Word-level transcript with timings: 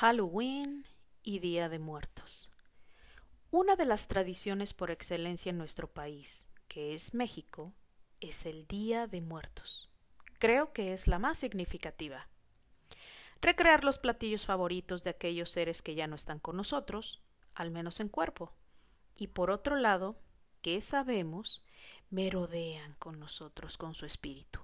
Halloween 0.00 0.86
y 1.22 1.40
Día 1.40 1.68
de 1.68 1.78
Muertos. 1.78 2.48
Una 3.50 3.76
de 3.76 3.84
las 3.84 4.08
tradiciones 4.08 4.72
por 4.72 4.90
excelencia 4.90 5.50
en 5.50 5.58
nuestro 5.58 5.92
país, 5.92 6.46
que 6.68 6.94
es 6.94 7.12
México, 7.12 7.74
es 8.18 8.46
el 8.46 8.66
Día 8.66 9.06
de 9.06 9.20
Muertos. 9.20 9.90
Creo 10.38 10.72
que 10.72 10.94
es 10.94 11.06
la 11.06 11.18
más 11.18 11.36
significativa. 11.36 12.28
Recrear 13.42 13.84
los 13.84 13.98
platillos 13.98 14.46
favoritos 14.46 15.04
de 15.04 15.10
aquellos 15.10 15.50
seres 15.50 15.82
que 15.82 15.94
ya 15.94 16.06
no 16.06 16.16
están 16.16 16.38
con 16.38 16.56
nosotros, 16.56 17.20
al 17.54 17.70
menos 17.70 18.00
en 18.00 18.08
cuerpo. 18.08 18.54
Y 19.16 19.26
por 19.26 19.50
otro 19.50 19.76
lado, 19.76 20.18
que 20.62 20.80
sabemos, 20.80 21.62
merodean 22.08 22.94
con 22.94 23.20
nosotros 23.20 23.76
con 23.76 23.94
su 23.94 24.06
espíritu. 24.06 24.60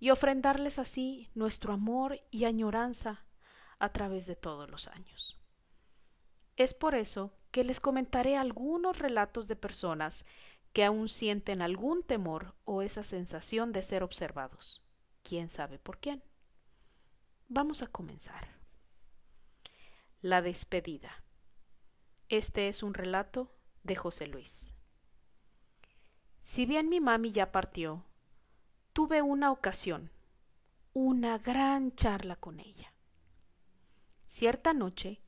Y 0.00 0.10
ofrendarles 0.10 0.80
así 0.80 1.30
nuestro 1.36 1.72
amor 1.72 2.18
y 2.32 2.44
añoranza 2.44 3.24
a 3.78 3.90
través 3.90 4.26
de 4.26 4.36
todos 4.36 4.70
los 4.70 4.88
años. 4.88 5.38
Es 6.56 6.74
por 6.74 6.94
eso 6.94 7.32
que 7.50 7.64
les 7.64 7.80
comentaré 7.80 8.36
algunos 8.36 8.98
relatos 8.98 9.48
de 9.48 9.56
personas 9.56 10.26
que 10.72 10.84
aún 10.84 11.08
sienten 11.08 11.62
algún 11.62 12.02
temor 12.02 12.54
o 12.64 12.82
esa 12.82 13.02
sensación 13.02 13.72
de 13.72 13.82
ser 13.82 14.02
observados. 14.02 14.82
¿Quién 15.22 15.48
sabe 15.48 15.78
por 15.78 15.98
quién? 15.98 16.22
Vamos 17.48 17.82
a 17.82 17.86
comenzar. 17.86 18.56
La 20.20 20.42
despedida. 20.42 21.22
Este 22.28 22.68
es 22.68 22.82
un 22.82 22.94
relato 22.94 23.54
de 23.84 23.96
José 23.96 24.26
Luis. 24.26 24.74
Si 26.40 26.66
bien 26.66 26.88
mi 26.88 27.00
mami 27.00 27.32
ya 27.32 27.52
partió, 27.52 28.04
tuve 28.92 29.22
una 29.22 29.50
ocasión, 29.50 30.10
una 30.92 31.38
gran 31.38 31.94
charla 31.94 32.36
con 32.36 32.60
ella. 32.60 32.92
Cierta 34.28 34.74
noche, 34.74 35.22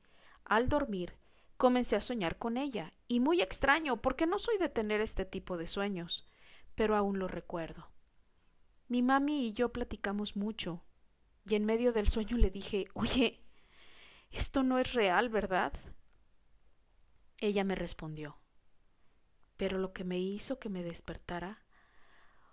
al 0.44 0.68
dormir, 0.68 1.16
comencé 1.56 1.96
a 1.96 2.02
soñar 2.02 2.36
con 2.36 2.58
ella, 2.58 2.90
y 3.08 3.20
muy 3.20 3.40
extraño, 3.40 4.02
porque 4.02 4.26
no 4.26 4.38
soy 4.38 4.58
de 4.58 4.68
tener 4.68 5.00
este 5.00 5.24
tipo 5.24 5.56
de 5.56 5.66
sueños, 5.66 6.28
pero 6.74 6.94
aún 6.94 7.18
lo 7.18 7.26
recuerdo. 7.26 7.90
Mi 8.88 9.00
mami 9.00 9.46
y 9.46 9.52
yo 9.54 9.72
platicamos 9.72 10.36
mucho, 10.36 10.84
y 11.48 11.54
en 11.54 11.64
medio 11.64 11.94
del 11.94 12.08
sueño 12.08 12.36
le 12.36 12.50
dije 12.50 12.88
Oye, 12.92 13.42
esto 14.32 14.62
no 14.62 14.78
es 14.78 14.92
real, 14.92 15.30
¿verdad? 15.30 15.72
Ella 17.38 17.64
me 17.64 17.76
respondió. 17.76 18.36
Pero 19.56 19.78
lo 19.78 19.94
que 19.94 20.04
me 20.04 20.18
hizo 20.18 20.58
que 20.58 20.68
me 20.68 20.82
despertara 20.82 21.64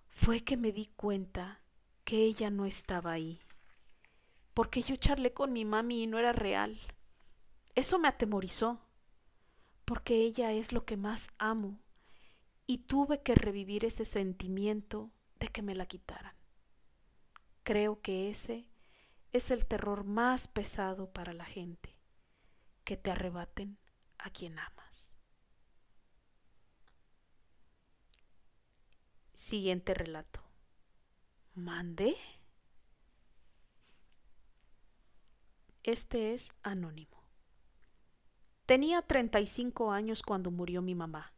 fue 0.07 0.45
que 0.45 0.55
me 0.55 0.71
di 0.71 0.85
cuenta 0.95 1.59
que 2.05 2.23
ella 2.23 2.49
no 2.49 2.65
estaba 2.65 3.11
ahí 3.11 3.41
porque 4.57 4.81
yo 4.81 4.95
charlé 4.95 5.33
con 5.33 5.53
mi 5.53 5.65
mami 5.65 6.01
y 6.01 6.07
no 6.07 6.17
era 6.17 6.33
real. 6.33 6.79
Eso 7.75 7.99
me 7.99 8.07
atemorizó, 8.07 8.81
porque 9.85 10.15
ella 10.15 10.51
es 10.51 10.71
lo 10.71 10.83
que 10.83 10.97
más 10.97 11.29
amo, 11.37 11.79
y 12.65 12.79
tuve 12.79 13.21
que 13.21 13.35
revivir 13.35 13.85
ese 13.85 14.03
sentimiento 14.03 15.11
de 15.39 15.49
que 15.49 15.61
me 15.61 15.75
la 15.75 15.85
quitaran. 15.85 16.33
Creo 17.61 18.01
que 18.01 18.31
ese 18.31 18.67
es 19.31 19.51
el 19.51 19.67
terror 19.67 20.05
más 20.05 20.47
pesado 20.47 21.13
para 21.13 21.33
la 21.33 21.45
gente, 21.45 21.95
que 22.83 22.97
te 22.97 23.11
arrebaten 23.11 23.77
a 24.17 24.31
quien 24.31 24.57
amas. 24.57 25.15
Siguiente 29.35 29.93
relato. 29.93 30.41
¿Mande? 31.53 32.17
Este 35.87 36.33
es 36.33 36.51
anónimo. 36.63 37.23
Tenía 38.65 39.01
35 39.01 39.93
años 39.93 40.21
cuando 40.21 40.51
murió 40.51 40.81
mi 40.81 40.95
mamá. 40.95 41.33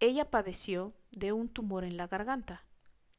Ella 0.00 0.24
padeció 0.24 0.94
de 1.12 1.30
un 1.30 1.48
tumor 1.48 1.84
en 1.84 1.96
la 1.96 2.08
garganta, 2.08 2.66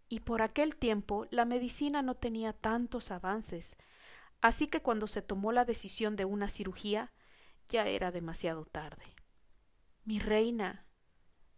y 0.10 0.20
por 0.20 0.42
aquel 0.42 0.76
tiempo 0.76 1.28
la 1.32 1.46
medicina 1.46 2.02
no 2.02 2.16
tenía 2.16 2.52
tantos 2.52 3.10
avances, 3.10 3.78
así 4.42 4.68
que 4.68 4.82
cuando 4.82 5.08
se 5.08 5.22
tomó 5.22 5.54
la 5.54 5.64
decisión 5.64 6.18
de 6.18 6.26
una 6.26 6.50
cirugía, 6.50 7.14
ya 7.70 7.88
era 7.88 8.12
demasiado 8.12 8.66
tarde. 8.66 9.16
Mi 10.04 10.20
reina, 10.20 10.86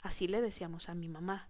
así 0.04 0.28
le 0.28 0.44
decíamos 0.44 0.90
a 0.90 0.94
mi 0.94 1.10
mamá, 1.10 1.50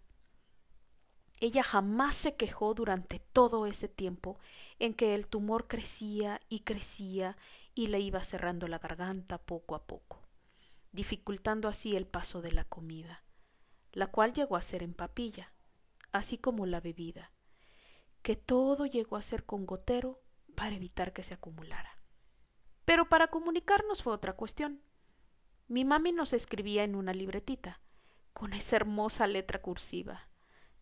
ella 1.39 1.63
jamás 1.63 2.15
se 2.15 2.35
quejó 2.35 2.73
durante 2.73 3.19
todo 3.19 3.65
ese 3.65 3.89
tiempo 3.89 4.39
en 4.79 4.93
que 4.93 5.15
el 5.15 5.27
tumor 5.27 5.67
crecía 5.67 6.39
y 6.49 6.61
crecía 6.61 7.37
y 7.73 7.87
le 7.87 7.99
iba 7.99 8.23
cerrando 8.23 8.67
la 8.67 8.79
garganta 8.79 9.37
poco 9.37 9.75
a 9.75 9.85
poco, 9.85 10.21
dificultando 10.91 11.67
así 11.67 11.95
el 11.95 12.07
paso 12.07 12.41
de 12.41 12.53
la 12.53 12.63
comida, 12.63 13.23
la 13.91 14.07
cual 14.07 14.33
llegó 14.33 14.55
a 14.55 14.61
ser 14.61 14.81
en 14.81 14.93
papilla, 14.93 15.51
así 16.11 16.37
como 16.37 16.65
la 16.65 16.79
bebida, 16.79 17.31
que 18.21 18.37
todo 18.37 18.85
llegó 18.85 19.17
a 19.17 19.21
ser 19.21 19.45
con 19.45 19.65
gotero 19.65 20.21
para 20.55 20.75
evitar 20.75 21.11
que 21.11 21.23
se 21.23 21.33
acumulara. 21.33 21.99
Pero 22.85 23.09
para 23.09 23.27
comunicarnos 23.27 24.03
fue 24.03 24.13
otra 24.13 24.33
cuestión. 24.33 24.81
Mi 25.67 25.83
mami 25.83 26.11
nos 26.11 26.31
escribía 26.31 26.83
en 26.83 26.95
una 26.95 27.13
libretita, 27.13 27.81
con 28.33 28.53
esa 28.53 28.77
hermosa 28.77 29.27
letra 29.27 29.61
cursiva, 29.61 30.29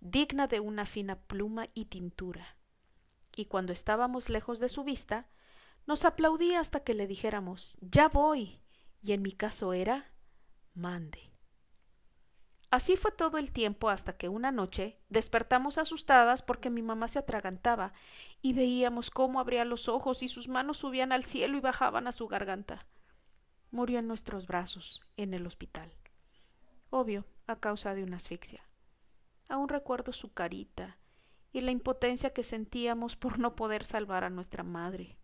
digna 0.03 0.47
de 0.47 0.59
una 0.59 0.85
fina 0.85 1.15
pluma 1.15 1.65
y 1.73 1.85
tintura. 1.85 2.57
Y 3.35 3.45
cuando 3.45 3.71
estábamos 3.71 4.29
lejos 4.29 4.59
de 4.59 4.67
su 4.69 4.83
vista, 4.83 5.29
nos 5.87 6.03
aplaudía 6.05 6.59
hasta 6.59 6.81
que 6.81 6.93
le 6.93 7.07
dijéramos 7.07 7.77
Ya 7.81 8.09
voy. 8.09 8.59
y 9.01 9.13
en 9.13 9.21
mi 9.21 9.31
caso 9.31 9.73
era 9.73 10.11
Mande. 10.73 11.31
Así 12.69 12.95
fue 12.97 13.11
todo 13.11 13.37
el 13.37 13.51
tiempo 13.51 13.89
hasta 13.89 14.17
que 14.17 14.29
una 14.29 14.51
noche 14.51 14.99
despertamos 15.07 15.77
asustadas 15.77 16.41
porque 16.41 16.69
mi 16.69 16.81
mamá 16.81 17.07
se 17.07 17.19
atragantaba 17.19 17.93
y 18.41 18.53
veíamos 18.53 19.11
cómo 19.11 19.39
abría 19.39 19.63
los 19.63 19.87
ojos 19.87 20.23
y 20.23 20.27
sus 20.27 20.47
manos 20.47 20.77
subían 20.77 21.11
al 21.11 21.23
cielo 21.23 21.57
y 21.57 21.61
bajaban 21.61 22.07
a 22.07 22.11
su 22.11 22.27
garganta. 22.27 22.87
Murió 23.71 23.99
en 23.99 24.07
nuestros 24.07 24.47
brazos, 24.47 25.01
en 25.17 25.33
el 25.33 25.45
hospital. 25.45 25.93
Obvio, 26.89 27.25
a 27.47 27.59
causa 27.59 27.93
de 27.93 28.03
una 28.03 28.17
asfixia. 28.17 28.63
Aún 29.53 29.69
recuerdo 29.69 30.13
su 30.13 30.33
carita 30.33 30.97
y 31.51 31.61
la 31.61 31.69
impotencia 31.69 32.33
que 32.33 32.43
sentíamos 32.43 33.15
por 33.15 33.37
no 33.37 33.55
poder 33.55 33.85
salvar 33.85 34.23
a 34.23 34.31
nuestra 34.31 34.63
madre. 34.63 35.19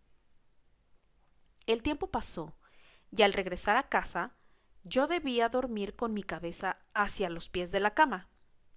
El 1.66 1.82
tiempo 1.82 2.12
pasó, 2.12 2.54
y 3.10 3.22
al 3.22 3.32
regresar 3.32 3.76
a 3.76 3.88
casa, 3.88 4.36
yo 4.84 5.08
debía 5.08 5.48
dormir 5.48 5.96
con 5.96 6.14
mi 6.14 6.22
cabeza 6.22 6.78
hacia 6.94 7.28
los 7.28 7.48
pies 7.48 7.72
de 7.72 7.80
la 7.80 7.92
cama, 7.92 8.28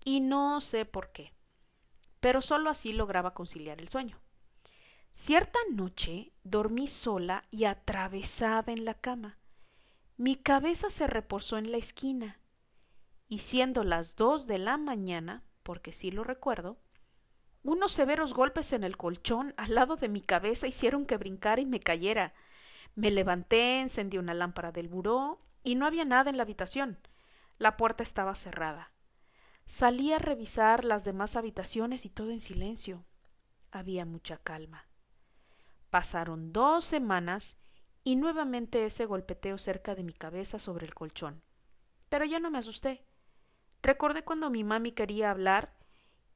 y 0.03 0.21
no 0.21 0.59
sé 0.59 0.85
por 0.85 1.11
qué, 1.11 1.35
pero 2.19 2.41
solo 2.41 2.71
así 2.71 2.91
lograba 2.91 3.35
conciliar 3.35 3.79
el 3.79 3.89
sueño. 3.89 4.19
Cierta 5.11 5.59
noche 5.71 6.33
dormí 6.43 6.87
sola 6.87 7.43
y 7.51 7.65
atravesada 7.65 8.73
en 8.73 8.85
la 8.85 8.95
cama. 8.95 9.37
Mi 10.17 10.35
cabeza 10.35 10.89
se 10.89 11.05
reposó 11.05 11.59
en 11.59 11.71
la 11.71 11.77
esquina 11.77 12.39
y 13.33 13.39
siendo 13.39 13.83
las 13.83 14.16
dos 14.16 14.45
de 14.45 14.59
la 14.59 14.77
mañana, 14.77 15.41
porque 15.63 15.91
sí 15.91 16.11
lo 16.11 16.23
recuerdo, 16.23 16.77
unos 17.63 17.91
severos 17.91 18.35
golpes 18.35 18.73
en 18.73 18.83
el 18.83 18.95
colchón 18.95 19.55
al 19.57 19.73
lado 19.73 19.95
de 19.95 20.07
mi 20.07 20.21
cabeza 20.21 20.67
hicieron 20.67 21.07
que 21.07 21.17
brincara 21.17 21.59
y 21.59 21.66
me 21.66 21.79
cayera. 21.79 22.35
Me 22.94 23.09
levanté, 23.09 23.81
encendí 23.81 24.19
una 24.19 24.35
lámpara 24.35 24.71
del 24.71 24.88
buró 24.88 25.41
y 25.63 25.73
no 25.73 25.88
había 25.88 26.05
nada 26.05 26.29
en 26.29 26.38
la 26.38 26.44
habitación. 26.44 26.99
La 27.57 27.75
puerta 27.75 28.03
estaba 28.03 28.35
cerrada. 28.35 28.91
Salí 29.65 30.13
a 30.13 30.19
revisar 30.19 30.85
las 30.85 31.03
demás 31.03 31.35
habitaciones 31.35 32.05
y 32.05 32.11
todo 32.11 32.29
en 32.29 32.39
silencio. 32.39 33.03
Había 33.71 34.05
mucha 34.05 34.38
calma. 34.38 34.88
Pasaron 35.89 36.53
dos 36.53 36.85
semanas 36.85 37.57
y 38.03 38.15
nuevamente 38.15 38.85
ese 38.85 39.07
golpeteo 39.07 39.57
cerca 39.57 39.95
de 39.95 40.03
mi 40.03 40.13
cabeza 40.13 40.59
sobre 40.59 40.85
el 40.85 40.94
colchón. 40.94 41.41
Pero 42.09 42.25
ya 42.25 42.39
no 42.39 42.51
me 42.51 42.59
asusté. 42.59 43.07
Recordé 43.83 44.24
cuando 44.24 44.50
mi 44.50 44.63
mami 44.63 44.94
quería 44.94 45.30
hablar 45.30 45.77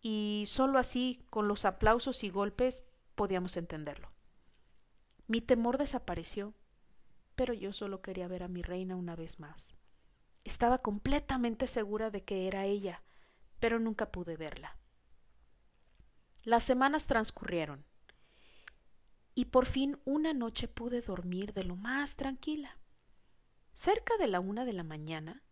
y 0.01 0.44
solo 0.47 0.79
así, 0.79 1.25
con 1.29 1.47
los 1.47 1.63
aplausos 1.63 2.25
y 2.25 2.29
golpes, 2.29 2.83
podíamos 3.15 3.55
entenderlo. 3.55 4.11
Mi 5.27 5.39
temor 5.39 5.77
desapareció, 5.77 6.53
pero 7.35 7.53
yo 7.53 7.71
solo 7.71 8.01
quería 8.01 8.27
ver 8.27 8.44
a 8.44 8.49
mi 8.49 8.61
reina 8.61 8.97
una 8.97 9.15
vez 9.15 9.39
más. 9.39 9.77
Estaba 10.44 10.79
completamente 10.79 11.67
segura 11.67 12.11
de 12.11 12.23
que 12.23 12.47
era 12.47 12.65
ella, 12.65 13.03
pero 13.59 13.79
nunca 13.79 14.11
pude 14.11 14.35
verla. 14.35 14.77
Las 16.44 16.63
semanas 16.63 17.07
transcurrieron 17.07 17.85
y 19.35 19.45
por 19.45 19.65
fin 19.65 19.99
una 20.03 20.33
noche 20.33 20.67
pude 20.67 21.01
dormir 21.01 21.53
de 21.53 21.63
lo 21.63 21.77
más 21.77 22.17
tranquila. 22.17 22.77
Cerca 23.71 24.17
de 24.17 24.27
la 24.27 24.41
una 24.41 24.65
de 24.65 24.73
la 24.73 24.83
mañana 24.83 25.44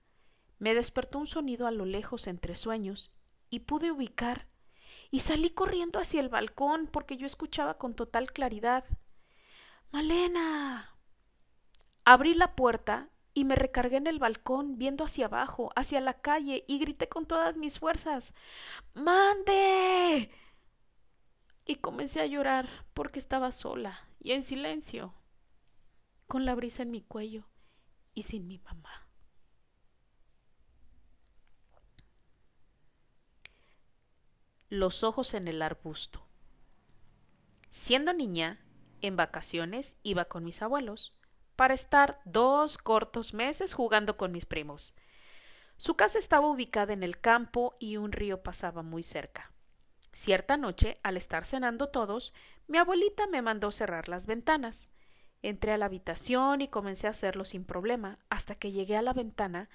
me 0.60 0.74
despertó 0.74 1.20
un 1.20 1.28
sonido 1.28 1.68
a 1.68 1.72
lo 1.72 1.86
lejos 1.86 2.28
entre 2.28 2.56
sueños 2.56 3.14
y 3.50 3.62
pude 3.62 3.92
ubicar 3.92 4.48
y 5.12 5.22
salí 5.22 5.50
corriendo 5.50 6.00
hacia 6.00 6.22
el 6.22 6.30
balcón 6.30 6.88
porque 6.88 7.18
yo 7.18 7.26
escuchaba 7.26 7.78
con 7.78 7.96
total 7.96 8.32
claridad 8.32 8.86
Malena. 9.92 10.98
Abrí 12.04 12.34
la 12.34 12.56
puerta 12.56 13.10
y 13.34 13.46
me 13.46 13.56
recargué 13.56 13.98
en 13.98 14.08
el 14.08 14.20
balcón 14.20 14.78
viendo 14.78 15.04
hacia 15.04 15.26
abajo, 15.26 15.72
hacia 15.76 16.02
la 16.02 16.14
calle, 16.14 16.64
y 16.68 16.80
grité 16.80 17.08
con 17.08 17.26
todas 17.26 17.58
mis 17.58 17.80
fuerzas 17.80 18.34
¡Mande! 18.94 20.30
Y 21.66 21.76
comencé 21.76 22.22
a 22.22 22.26
llorar 22.26 22.68
porque 22.94 23.20
estaba 23.20 23.52
sola 23.52 24.08
y 24.20 24.34
en 24.34 24.44
silencio, 24.44 25.14
con 26.28 26.46
la 26.46 26.56
brisa 26.56 26.84
en 26.84 26.92
mi 26.92 27.02
cuello 27.02 27.48
y 28.14 28.24
sin 28.24 28.48
mi 28.48 28.60
mamá. 28.60 29.05
Los 34.70 35.04
ojos 35.04 35.36
en 35.36 35.48
el 35.48 35.62
arbusto. 35.62 36.26
Siendo 37.70 38.14
niña, 38.14 38.66
en 39.02 39.16
vacaciones 39.16 39.98
iba 40.02 40.26
con 40.26 40.44
mis 40.44 40.64
abuelos 40.64 41.16
para 41.56 41.76
estar 41.76 42.20
dos 42.26 42.80
cortos 42.80 43.36
meses 43.36 43.76
jugando 43.76 44.18
con 44.18 44.32
mis 44.32 44.48
primos. 44.48 44.96
Su 45.78 45.96
casa 45.96 46.18
estaba 46.18 46.48
ubicada 46.48 46.94
en 46.94 47.04
el 47.04 47.20
campo 47.20 47.76
y 47.80 47.98
un 47.98 48.12
río 48.12 48.42
pasaba 48.42 48.82
muy 48.82 49.04
cerca. 49.04 49.52
Cierta 50.14 50.58
noche, 50.58 50.98
al 51.04 51.16
estar 51.16 51.46
cenando 51.46 51.90
todos, 51.90 52.34
mi 52.68 52.80
abuelita 52.80 53.28
me 53.28 53.44
mandó 53.44 53.72
cerrar 53.72 54.10
las 54.10 54.26
ventanas. 54.26 54.90
Entré 55.44 55.74
a 55.74 55.78
la 55.78 55.86
habitación 55.86 56.62
y 56.62 56.70
comencé 56.70 57.06
a 57.06 57.12
hacerlo 57.12 57.46
sin 57.46 57.66
problema, 57.66 58.18
hasta 58.30 58.56
que 58.56 58.72
llegué 58.72 58.98
a 58.98 59.04
la 59.04 59.14
ventana 59.14 59.70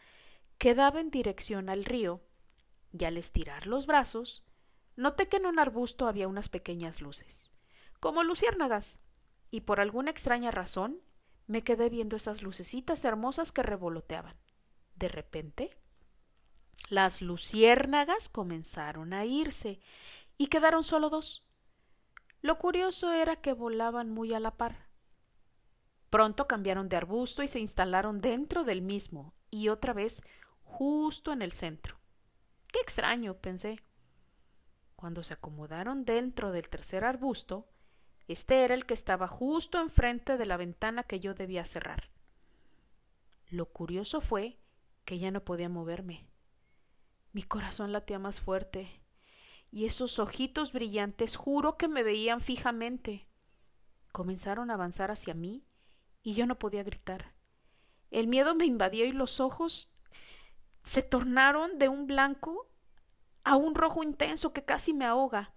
que 0.58 0.74
daba 0.74 1.00
en 1.00 1.12
dirección 1.12 1.68
al 1.68 1.84
río, 1.84 2.22
y 2.92 3.04
al 3.04 3.18
estirar 3.18 3.68
los 3.68 3.86
brazos, 3.86 4.42
noté 5.00 5.28
que 5.28 5.38
en 5.38 5.46
un 5.46 5.58
arbusto 5.58 6.06
había 6.06 6.28
unas 6.28 6.48
pequeñas 6.48 7.00
luces, 7.00 7.50
como 8.00 8.22
luciérnagas, 8.22 9.00
y 9.50 9.62
por 9.62 9.80
alguna 9.80 10.10
extraña 10.10 10.50
razón 10.50 11.00
me 11.46 11.64
quedé 11.64 11.88
viendo 11.88 12.16
esas 12.16 12.42
lucecitas 12.42 13.04
hermosas 13.04 13.50
que 13.50 13.62
revoloteaban. 13.62 14.36
De 14.94 15.08
repente, 15.08 15.76
las 16.90 17.22
luciérnagas 17.22 18.28
comenzaron 18.28 19.12
a 19.14 19.24
irse 19.24 19.80
y 20.36 20.48
quedaron 20.48 20.84
solo 20.84 21.08
dos. 21.08 21.46
Lo 22.42 22.58
curioso 22.58 23.12
era 23.12 23.36
que 23.36 23.52
volaban 23.54 24.10
muy 24.10 24.34
a 24.34 24.40
la 24.40 24.56
par. 24.56 24.90
Pronto 26.10 26.46
cambiaron 26.46 26.88
de 26.88 26.96
arbusto 26.96 27.42
y 27.42 27.48
se 27.48 27.58
instalaron 27.58 28.20
dentro 28.20 28.64
del 28.64 28.82
mismo, 28.82 29.34
y 29.50 29.68
otra 29.68 29.92
vez 29.92 30.22
justo 30.62 31.32
en 31.32 31.40
el 31.40 31.52
centro. 31.52 31.98
Qué 32.68 32.80
extraño, 32.80 33.38
pensé. 33.38 33.80
Cuando 35.00 35.24
se 35.24 35.32
acomodaron 35.32 36.04
dentro 36.04 36.52
del 36.52 36.68
tercer 36.68 37.04
arbusto, 37.04 37.66
este 38.28 38.64
era 38.64 38.74
el 38.74 38.84
que 38.84 38.92
estaba 38.92 39.28
justo 39.28 39.80
enfrente 39.80 40.36
de 40.36 40.44
la 40.44 40.58
ventana 40.58 41.04
que 41.04 41.20
yo 41.20 41.32
debía 41.32 41.64
cerrar. 41.64 42.10
Lo 43.48 43.64
curioso 43.72 44.20
fue 44.20 44.60
que 45.06 45.18
ya 45.18 45.30
no 45.30 45.42
podía 45.42 45.70
moverme. 45.70 46.28
Mi 47.32 47.42
corazón 47.42 47.92
latía 47.92 48.18
más 48.18 48.42
fuerte, 48.42 49.00
y 49.70 49.86
esos 49.86 50.18
ojitos 50.18 50.74
brillantes 50.74 51.34
juro 51.34 51.78
que 51.78 51.88
me 51.88 52.02
veían 52.02 52.42
fijamente. 52.42 53.26
Comenzaron 54.12 54.70
a 54.70 54.74
avanzar 54.74 55.10
hacia 55.10 55.32
mí, 55.32 55.64
y 56.22 56.34
yo 56.34 56.44
no 56.44 56.58
podía 56.58 56.82
gritar. 56.82 57.32
El 58.10 58.26
miedo 58.26 58.54
me 58.54 58.66
invadió 58.66 59.06
y 59.06 59.12
los 59.12 59.40
ojos 59.40 59.94
se 60.84 61.02
tornaron 61.02 61.78
de 61.78 61.88
un 61.88 62.06
blanco 62.06 62.69
a 63.44 63.56
un 63.56 63.74
rojo 63.74 64.02
intenso 64.02 64.52
que 64.52 64.64
casi 64.64 64.92
me 64.92 65.04
ahoga. 65.04 65.54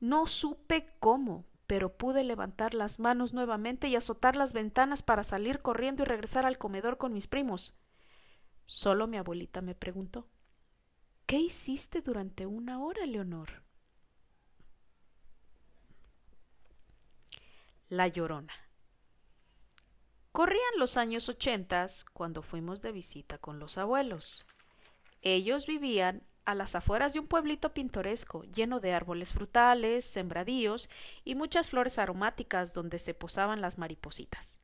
No 0.00 0.26
supe 0.26 0.94
cómo, 0.98 1.46
pero 1.66 1.96
pude 1.96 2.24
levantar 2.24 2.74
las 2.74 2.98
manos 2.98 3.32
nuevamente 3.32 3.88
y 3.88 3.96
azotar 3.96 4.36
las 4.36 4.52
ventanas 4.52 5.02
para 5.02 5.24
salir 5.24 5.60
corriendo 5.60 6.02
y 6.02 6.06
regresar 6.06 6.46
al 6.46 6.58
comedor 6.58 6.98
con 6.98 7.12
mis 7.12 7.26
primos. 7.26 7.78
Solo 8.66 9.06
mi 9.06 9.16
abuelita 9.16 9.60
me 9.60 9.74
preguntó 9.74 10.28
¿Qué 11.26 11.38
hiciste 11.38 12.02
durante 12.02 12.46
una 12.46 12.82
hora, 12.82 13.06
Leonor? 13.06 13.62
La 17.88 18.08
Llorona. 18.08 18.52
Corrían 20.32 20.78
los 20.78 20.96
años 20.96 21.28
ochentas 21.28 22.04
cuando 22.04 22.42
fuimos 22.42 22.80
de 22.80 22.90
visita 22.92 23.38
con 23.38 23.58
los 23.58 23.76
abuelos. 23.76 24.46
Ellos 25.20 25.66
vivían 25.66 26.22
a 26.44 26.54
las 26.54 26.74
afueras 26.74 27.12
de 27.12 27.20
un 27.20 27.26
pueblito 27.26 27.72
pintoresco, 27.72 28.42
lleno 28.44 28.80
de 28.80 28.94
árboles 28.94 29.32
frutales, 29.32 30.04
sembradíos 30.04 30.88
y 31.24 31.34
muchas 31.34 31.70
flores 31.70 31.98
aromáticas 31.98 32.74
donde 32.74 32.98
se 32.98 33.14
posaban 33.14 33.60
las 33.60 33.78
maripositas. 33.78 34.60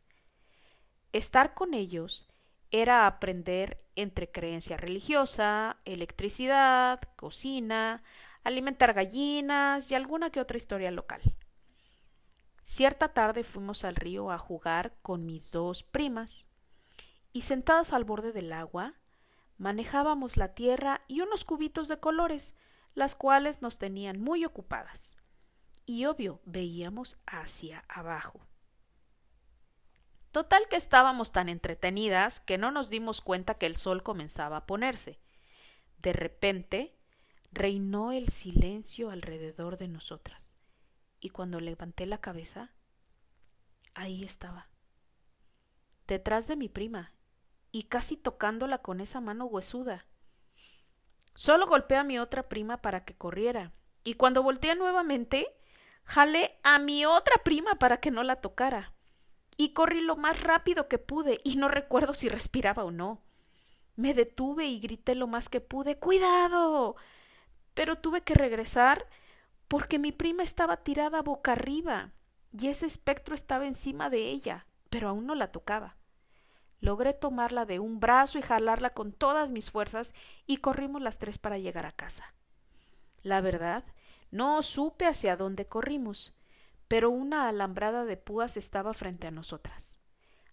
Estar 1.13 1.55
con 1.55 1.75
ellos 1.75 2.29
era 2.71 3.07
aprender 3.07 3.79
entre 3.97 4.31
creencia 4.31 4.77
religiosa, 4.77 5.79
electricidad, 5.85 7.01
cocina, 7.17 8.03
alimentar 8.45 8.93
gallinas 8.93 9.91
y 9.91 9.95
alguna 9.95 10.31
que 10.31 10.41
otra 10.41 10.59
historia 10.59 10.91
local. 10.91 11.23
Cierta 12.63 13.09
tarde 13.09 13.45
fuimos 13.45 13.85
al 13.85 13.97
río 13.97 14.31
a 14.31 14.39
jugar 14.39 14.95
con 15.01 15.25
mis 15.25 15.51
dos 15.51 15.83
primas, 15.83 16.47
y 17.33 17.43
sentados 17.43 17.93
al 17.93 18.05
borde 18.05 18.33
del 18.33 18.53
agua, 18.53 18.95
manejábamos 19.59 20.37
la 20.37 20.55
tierra 20.55 21.03
y 21.09 21.21
unos 21.21 21.45
cubitos 21.45 21.89
de 21.89 22.01
colores, 22.01 22.55
las 22.95 23.15
cuales 23.15 23.61
nos 23.61 23.79
tenían 23.79 24.21
muy 24.21 24.45
ocupadas. 24.45 25.17
Y 25.85 26.07
obvio, 26.07 26.41
veíamos 26.45 27.19
hacia 27.27 27.85
abajo. 27.89 28.41
Total 30.33 30.69
que 30.69 30.77
estábamos 30.77 31.33
tan 31.33 31.49
entretenidas 31.49 32.41
que 32.41 32.59
no 32.59 32.71
nos 32.71 32.91
dimos 32.91 33.21
cuenta 33.21 33.55
que 33.55 33.67
el 33.67 33.77
sol 33.77 34.03
comenzaba 34.03 34.59
a 34.59 34.67
ponerse. 34.67 35.19
De 35.99 36.13
repente 36.13 36.95
reinó 37.51 38.13
el 38.13 38.29
silencio 38.29 39.11
alrededor 39.11 39.79
de 39.79 39.89
nosotras, 39.89 40.57
y 41.19 41.31
cuando 41.31 41.61
levanté 41.61 42.07
la 42.07 42.21
cabeza, 42.21 42.73
ahí 43.95 44.23
estaba, 44.23 44.69
detrás 46.07 46.47
de 46.47 46.57
mi 46.57 46.69
prima, 46.69 47.13
y 47.73 47.85
casi 47.85 48.17
tocándola 48.17 48.79
con 48.79 49.01
esa 49.01 49.21
mano 49.21 49.47
huesuda. 49.47 50.07
Solo 51.35 51.67
golpeé 51.67 51.99
a 51.99 52.05
mi 52.05 52.19
otra 52.19 52.49
prima 52.49 52.83
para 52.83 53.05
que 53.05 53.17
corriera, 53.17 53.73
y 54.05 54.15
cuando 54.15 54.43
volteé 54.43 54.75
nuevamente, 54.75 55.55
jalé 56.05 56.59
a 56.63 56.79
mi 56.79 57.05
otra 57.05 57.43
prima 57.45 57.77
para 57.77 57.99
que 58.01 58.11
no 58.11 58.23
la 58.23 58.37
tocara. 58.37 58.93
Y 59.57 59.73
corrí 59.73 60.01
lo 60.01 60.17
más 60.17 60.43
rápido 60.43 60.89
que 60.89 60.99
pude, 60.99 61.41
y 61.45 61.57
no 61.57 61.69
recuerdo 61.69 62.15
si 62.15 62.29
respiraba 62.29 62.85
o 62.85 62.91
no. 62.91 63.23
Me 63.97 64.15
detuve 64.15 64.67
y 64.67 64.81
grité 64.81 65.15
lo 65.15 65.27
más 65.27 65.49
que 65.49 65.61
pude 65.61 65.97
¡Cuidado! 65.97 66.97
Pero 67.75 67.97
tuve 67.97 68.23
que 68.23 68.35
regresar 68.35 69.07
porque 69.69 69.99
mi 69.99 70.13
prima 70.13 70.43
estaba 70.43 70.79
tirada 70.79 71.21
boca 71.23 71.53
arriba, 71.53 72.13
y 72.59 72.69
ese 72.69 72.87
espectro 72.87 73.35
estaba 73.35 73.67
encima 73.67 74.09
de 74.09 74.31
ella, 74.31 74.67
pero 74.89 75.11
aún 75.11 75.27
no 75.27 75.35
la 75.35 75.53
tocaba. 75.53 75.98
Logré 76.81 77.13
tomarla 77.13 77.65
de 77.65 77.79
un 77.81 78.01
brazo 78.01 78.39
y 78.39 78.43
jalarla 78.43 78.91
con 78.91 79.13
todas 79.13 79.51
mis 79.51 79.71
fuerzas 79.71 80.15
y 80.47 80.59
corrimos 80.59 81.03
las 81.03 81.19
tres 81.19 81.39
para 81.39 81.59
llegar 81.59 81.87
a 81.87 81.93
casa. 81.93 82.35
La 83.23 83.41
verdad, 83.41 83.85
no 84.31 84.63
supe 84.63 85.07
hacia 85.07 85.37
dónde 85.37 85.67
corrimos, 85.67 86.37
pero 86.87 87.11
una 87.11 87.49
alambrada 87.49 88.05
de 88.05 88.17
púas 88.17 88.57
estaba 88.57 88.95
frente 88.95 89.27
a 89.27 89.31
nosotras. 89.31 89.99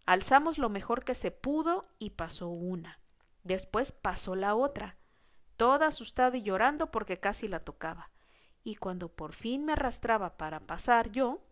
Alzamos 0.05 0.57
lo 0.57 0.69
mejor 0.69 1.03
que 1.03 1.15
se 1.15 1.31
pudo 1.31 1.85
y 1.99 2.11
pasó 2.11 2.49
una. 2.49 2.99
Después 3.43 3.91
pasó 3.91 4.35
la 4.35 4.55
otra, 4.55 4.97
toda 5.57 5.87
asustada 5.87 6.37
y 6.37 6.43
llorando 6.43 6.91
porque 6.91 7.19
casi 7.19 7.47
la 7.47 7.59
tocaba. 7.59 8.11
Y 8.63 8.75
cuando 8.75 9.09
por 9.09 9.33
fin 9.33 9.65
me 9.65 9.73
arrastraba 9.73 10.37
para 10.37 10.59
pasar 10.61 11.11
yo, 11.11 11.45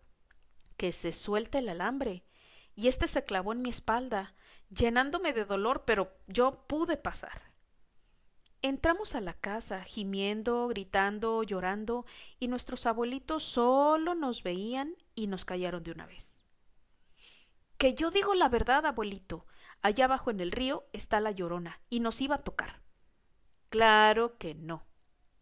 que 0.77 0.92
se 0.92 1.13
suelte 1.13 1.60
el 1.60 1.70
alambre, 1.70 2.25
y 2.75 2.88
éste 2.88 3.08
se 3.08 3.24
clavó 3.24 3.53
en 3.53 3.62
mi 3.62 3.70
espalda, 3.70 4.34
llenándome 4.74 5.34
de 5.34 5.46
dolor, 5.46 5.84
pero 5.86 6.12
yo 6.27 6.65
pude 6.68 6.98
pasar. 6.98 7.53
Entramos 8.62 9.15
a 9.15 9.22
la 9.22 9.34
casa, 9.34 9.84
gimiendo, 9.84 10.68
gritando, 10.68 11.44
llorando, 11.44 12.06
y 12.39 12.48
nuestros 12.48 12.86
abuelitos 12.86 13.44
solo 13.44 14.15
nos 14.15 14.42
veían 14.42 14.96
y 15.15 15.27
nos 15.27 15.44
callaron 15.44 15.84
de 15.84 15.92
una 15.92 16.06
vez. 16.06 16.46
Que 17.77 17.94
yo 17.94 18.10
digo 18.10 18.34
la 18.36 18.48
verdad, 18.48 18.86
abuelito. 18.86 19.46
Allá 19.82 20.06
abajo 20.06 20.32
en 20.32 20.39
el 20.39 20.51
río 20.51 20.86
está 20.94 21.20
la 21.20 21.32
llorona, 21.32 21.82
y 21.89 22.00
nos 22.00 22.22
iba 22.22 22.36
a 22.36 22.44
tocar. 22.44 22.82
Claro 23.70 24.38
que 24.38 24.56
no. 24.56 24.86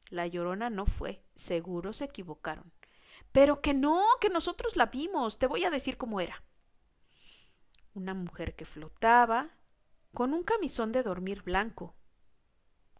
La 0.09 0.25
llorona 0.25 0.69
no 0.69 0.85
fue, 0.87 1.23
seguro 1.35 1.93
se 1.93 2.05
equivocaron. 2.05 2.73
Pero 3.31 3.61
que 3.61 3.73
no, 3.73 4.03
que 4.19 4.29
nosotros 4.29 4.75
la 4.75 4.87
vimos. 4.87 5.37
Te 5.37 5.47
voy 5.47 5.63
a 5.63 5.69
decir 5.69 5.95
cómo 5.95 6.19
era 6.19 6.43
una 7.93 8.13
mujer 8.13 8.55
que 8.55 8.65
flotaba 8.65 9.49
con 10.13 10.33
un 10.33 10.43
camisón 10.43 10.91
de 10.91 11.03
dormir 11.03 11.43
blanco, 11.43 11.95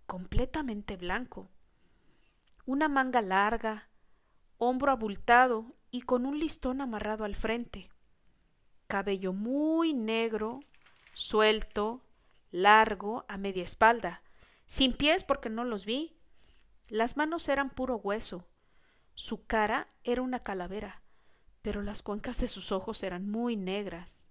completamente 0.05 0.97
blanco, 0.97 1.49
una 2.65 2.87
manga 2.87 3.21
larga, 3.21 3.89
hombro 4.57 4.91
abultado 4.91 5.75
y 5.89 6.01
con 6.01 6.25
un 6.25 6.39
listón 6.39 6.81
amarrado 6.81 7.25
al 7.25 7.35
frente, 7.35 7.89
cabello 8.87 9.33
muy 9.33 9.93
negro, 9.93 10.59
suelto, 11.13 12.03
largo, 12.51 13.25
a 13.27 13.37
media 13.37 13.63
espalda, 13.63 14.21
sin 14.65 14.93
pies 14.93 15.23
porque 15.23 15.49
no 15.49 15.63
los 15.63 15.85
vi. 15.85 16.17
Las 16.89 17.17
manos 17.17 17.47
eran 17.49 17.69
puro 17.69 17.97
hueso. 17.97 18.47
Su 19.15 19.45
cara 19.45 19.87
era 20.03 20.21
una 20.21 20.39
calavera, 20.39 21.01
pero 21.61 21.81
las 21.81 22.03
cuencas 22.03 22.39
de 22.39 22.47
sus 22.47 22.71
ojos 22.71 23.03
eran 23.03 23.29
muy 23.29 23.55
negras. 23.55 24.30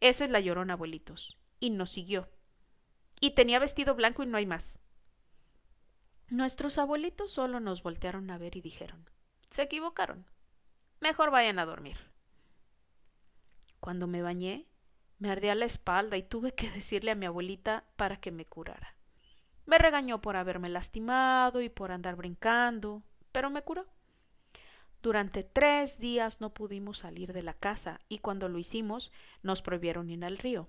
Esa 0.00 0.24
es 0.24 0.30
la 0.30 0.40
llorona, 0.40 0.74
abuelitos. 0.74 1.38
Y 1.60 1.70
nos 1.70 1.90
siguió. 1.90 2.28
Y 3.20 3.30
tenía 3.30 3.58
vestido 3.58 3.94
blanco 3.94 4.22
y 4.22 4.26
no 4.26 4.36
hay 4.36 4.46
más. 4.46 4.80
Nuestros 6.28 6.78
abuelitos 6.78 7.32
solo 7.32 7.58
nos 7.58 7.82
voltearon 7.82 8.30
a 8.30 8.38
ver 8.38 8.56
y 8.56 8.60
dijeron 8.60 9.08
Se 9.50 9.62
equivocaron. 9.62 10.26
Mejor 11.00 11.30
vayan 11.30 11.58
a 11.58 11.64
dormir. 11.64 11.96
Cuando 13.80 14.06
me 14.06 14.22
bañé, 14.22 14.66
me 15.18 15.30
ardía 15.30 15.54
la 15.54 15.64
espalda 15.64 16.16
y 16.16 16.22
tuve 16.22 16.54
que 16.54 16.70
decirle 16.70 17.12
a 17.12 17.14
mi 17.14 17.26
abuelita 17.26 17.84
para 17.96 18.18
que 18.20 18.30
me 18.30 18.44
curara. 18.44 18.94
Me 19.66 19.78
regañó 19.78 20.20
por 20.20 20.36
haberme 20.36 20.68
lastimado 20.68 21.60
y 21.60 21.68
por 21.68 21.92
andar 21.92 22.16
brincando, 22.16 23.02
pero 23.32 23.50
me 23.50 23.62
curó. 23.62 23.86
Durante 25.02 25.44
tres 25.44 26.00
días 26.00 26.40
no 26.40 26.52
pudimos 26.52 26.98
salir 26.98 27.32
de 27.32 27.42
la 27.42 27.54
casa 27.54 28.00
y 28.08 28.18
cuando 28.18 28.48
lo 28.48 28.58
hicimos 28.58 29.12
nos 29.42 29.62
prohibieron 29.62 30.10
ir 30.10 30.24
al 30.24 30.38
río. 30.38 30.68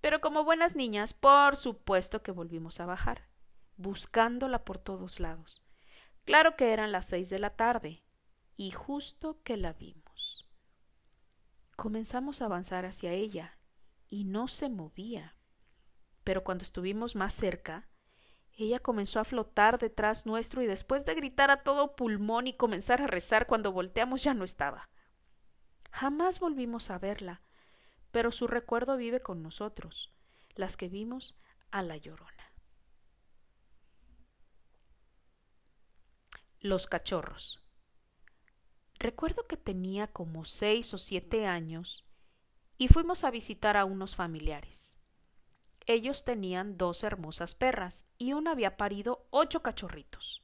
Pero 0.00 0.20
como 0.20 0.44
buenas 0.44 0.74
niñas, 0.76 1.14
por 1.14 1.56
supuesto 1.56 2.22
que 2.22 2.32
volvimos 2.32 2.80
a 2.80 2.86
bajar, 2.86 3.28
buscándola 3.76 4.64
por 4.64 4.78
todos 4.78 5.20
lados. 5.20 5.62
Claro 6.24 6.56
que 6.56 6.72
eran 6.72 6.92
las 6.92 7.06
seis 7.06 7.30
de 7.30 7.38
la 7.38 7.50
tarde 7.50 8.02
y 8.56 8.72
justo 8.72 9.40
que 9.42 9.56
la 9.56 9.72
vimos. 9.72 10.48
Comenzamos 11.76 12.40
a 12.40 12.46
avanzar 12.46 12.84
hacia 12.84 13.12
ella 13.12 13.58
y 14.08 14.24
no 14.24 14.48
se 14.48 14.68
movía. 14.68 15.36
Pero 16.24 16.42
cuando 16.42 16.62
estuvimos 16.62 17.14
más 17.14 17.32
cerca, 17.32 17.88
ella 18.56 18.80
comenzó 18.80 19.20
a 19.20 19.24
flotar 19.24 19.78
detrás 19.78 20.24
nuestro 20.24 20.62
y 20.62 20.66
después 20.66 21.04
de 21.04 21.14
gritar 21.14 21.50
a 21.50 21.62
todo 21.62 21.94
pulmón 21.94 22.46
y 22.46 22.54
comenzar 22.54 23.02
a 23.02 23.06
rezar 23.06 23.46
cuando 23.46 23.70
volteamos 23.70 24.24
ya 24.24 24.32
no 24.32 24.44
estaba. 24.44 24.88
Jamás 25.92 26.40
volvimos 26.40 26.90
a 26.90 26.98
verla, 26.98 27.42
pero 28.10 28.32
su 28.32 28.46
recuerdo 28.46 28.96
vive 28.96 29.20
con 29.20 29.42
nosotros, 29.42 30.10
las 30.54 30.76
que 30.76 30.88
vimos 30.88 31.36
a 31.70 31.82
la 31.82 31.98
llorona. 31.98 32.52
Los 36.60 36.86
cachorros. 36.86 37.62
Recuerdo 38.98 39.46
que 39.46 39.58
tenía 39.58 40.06
como 40.06 40.46
seis 40.46 40.94
o 40.94 40.98
siete 40.98 41.46
años 41.46 42.06
y 42.78 42.88
fuimos 42.88 43.24
a 43.24 43.30
visitar 43.30 43.76
a 43.76 43.84
unos 43.84 44.16
familiares. 44.16 44.95
Ellos 45.88 46.24
tenían 46.24 46.76
dos 46.76 47.04
hermosas 47.04 47.54
perras 47.54 48.06
y 48.18 48.32
una 48.32 48.50
había 48.50 48.76
parido 48.76 49.28
ocho 49.30 49.62
cachorritos. 49.62 50.42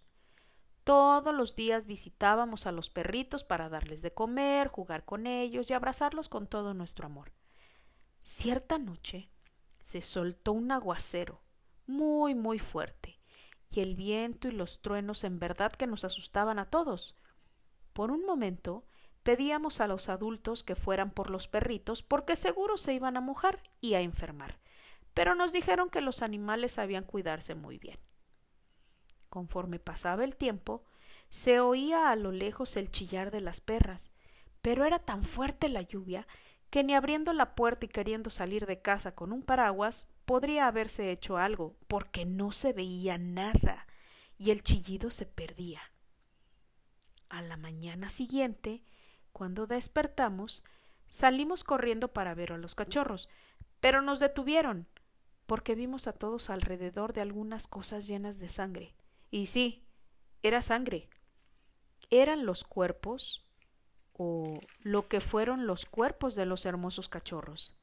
Todos 0.85 1.35
los 1.35 1.57
días 1.57 1.89
visitábamos 1.89 2.67
a 2.67 2.73
los 2.73 2.91
perritos 2.91 3.43
para 3.43 3.69
darles 3.69 4.03
de 4.03 4.15
comer, 4.15 4.69
jugar 4.69 5.05
con 5.05 5.27
ellos 5.27 5.69
y 5.69 5.75
abrazarlos 5.75 6.29
con 6.29 6.47
todo 6.47 6.75
nuestro 6.75 7.07
amor. 7.07 7.33
Cierta 8.21 8.79
noche 8.79 9.31
se 9.81 10.01
soltó 10.01 10.53
un 10.53 10.71
aguacero 10.71 11.43
muy 11.87 12.37
muy 12.37 12.61
fuerte 12.61 13.19
y 13.69 13.81
el 13.81 13.97
viento 13.97 14.47
y 14.47 14.53
los 14.53 14.81
truenos 14.81 15.25
en 15.25 15.41
verdad 15.41 15.73
que 15.73 15.89
nos 15.89 16.05
asustaban 16.05 16.61
a 16.61 16.71
todos. 16.71 17.17
Por 17.93 18.13
un 18.13 18.25
momento 18.25 18.85
pedíamos 19.25 19.81
a 19.81 19.89
los 19.89 20.09
adultos 20.09 20.63
que 20.63 20.77
fueran 20.77 21.11
por 21.11 21.31
los 21.31 21.49
perritos 21.49 22.05
porque 22.05 22.37
seguro 22.37 22.77
se 22.77 22.95
iban 22.95 23.17
a 23.17 23.21
mojar 23.21 23.61
y 23.81 23.95
a 23.95 24.01
enfermar 24.03 24.62
pero 25.15 25.35
nos 25.35 25.53
dijeron 25.53 25.91
que 25.91 26.01
los 26.01 26.23
animales 26.23 26.73
sabían 26.73 27.05
cuidarse 27.05 27.55
muy 27.55 27.79
bien. 27.79 27.99
Conforme 29.29 29.79
pasaba 29.79 30.25
el 30.25 30.37
tiempo, 30.37 30.85
se 31.31 31.61
oía 31.61 32.11
a 32.11 32.17
lo 32.17 32.33
lejos 32.33 32.77
el 32.77 32.91
chillar 32.91 33.31
de 33.31 33.41
las 33.41 33.61
perras, 33.61 34.13
pero 34.61 34.85
era 34.85 34.99
tan 34.99 35.23
fuerte 35.23 35.69
la 35.69 35.83
lluvia 35.83 36.27
que 36.71 36.85
ni 36.85 36.95
abriendo 36.95 37.33
la 37.33 37.55
puerta 37.55 37.87
y 37.87 37.89
queriendo 37.89 38.31
salir 38.31 38.67
de 38.67 38.81
casa 38.81 39.15
con 39.15 39.33
un 39.33 39.43
paraguas 39.43 40.11
podría 40.25 40.67
haberse 40.67 41.11
hecho 41.11 41.37
algo, 41.37 41.77
porque 41.89 42.25
no 42.25 42.53
se 42.53 42.73
veía 42.73 43.19
nada 43.19 43.87
y 44.39 44.51
el 44.51 44.63
chillido 44.63 45.11
se 45.11 45.27
perdía. 45.27 45.81
A 47.29 47.43
la 47.43 47.57
mañana 47.57 48.11
siguiente, 48.11 48.83
cuando 49.33 49.67
despertamos, 49.67 50.65
salimos 51.09 51.65
corriendo 51.65 52.13
para 52.13 52.35
ver 52.35 52.53
a 52.53 52.59
los 52.59 52.75
cachorros, 52.75 53.29
pero 53.81 54.01
nos 54.01 54.21
detuvieron 54.21 54.87
porque 55.53 55.75
vimos 55.75 56.07
a 56.07 56.15
todos 56.15 56.49
alrededor 56.49 57.13
de 57.13 57.21
algunas 57.21 57.69
cosas 57.69 58.07
llenas 58.07 58.39
de 58.39 58.49
sangre. 58.49 58.95
Y 59.31 59.49
sí, 59.49 59.85
era 60.43 60.63
sangre. 60.63 61.11
Eran 62.09 62.47
los 62.47 62.65
cuerpos 62.65 63.45
o 64.15 64.59
lo 64.81 65.09
que 65.09 65.21
fueron 65.21 65.67
los 65.67 65.85
cuerpos 65.85 66.37
de 66.37 66.47
los 66.47 66.65
hermosos 66.65 67.11
cachorros. 67.11 67.79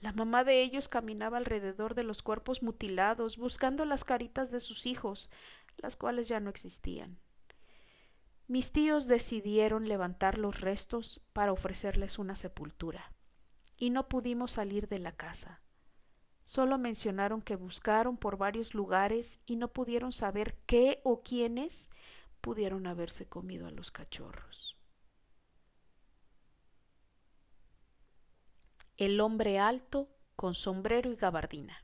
La 0.00 0.14
mamá 0.14 0.44
de 0.44 0.62
ellos 0.62 0.88
caminaba 0.88 1.36
alrededor 1.36 1.94
de 1.94 2.04
los 2.04 2.22
cuerpos 2.22 2.62
mutilados, 2.62 3.36
buscando 3.36 3.84
las 3.84 4.04
caritas 4.04 4.50
de 4.50 4.60
sus 4.60 4.86
hijos, 4.86 5.30
las 5.76 5.96
cuales 5.96 6.26
ya 6.26 6.40
no 6.40 6.48
existían. 6.48 7.18
Mis 8.48 8.72
tíos 8.72 9.08
decidieron 9.08 9.88
levantar 9.88 10.38
los 10.38 10.62
restos 10.62 11.20
para 11.34 11.52
ofrecerles 11.52 12.18
una 12.18 12.34
sepultura, 12.34 13.12
y 13.76 13.90
no 13.90 14.08
pudimos 14.08 14.52
salir 14.52 14.88
de 14.88 15.00
la 15.00 15.12
casa. 15.12 15.63
Solo 16.44 16.76
mencionaron 16.76 17.40
que 17.40 17.56
buscaron 17.56 18.18
por 18.18 18.36
varios 18.36 18.74
lugares 18.74 19.40
y 19.46 19.56
no 19.56 19.68
pudieron 19.68 20.12
saber 20.12 20.58
qué 20.66 21.00
o 21.02 21.22
quiénes 21.22 21.90
pudieron 22.42 22.86
haberse 22.86 23.26
comido 23.26 23.66
a 23.66 23.70
los 23.70 23.90
cachorros. 23.90 24.76
El 28.98 29.22
hombre 29.22 29.58
alto 29.58 30.10
con 30.36 30.52
sombrero 30.52 31.10
y 31.10 31.16
gabardina. 31.16 31.82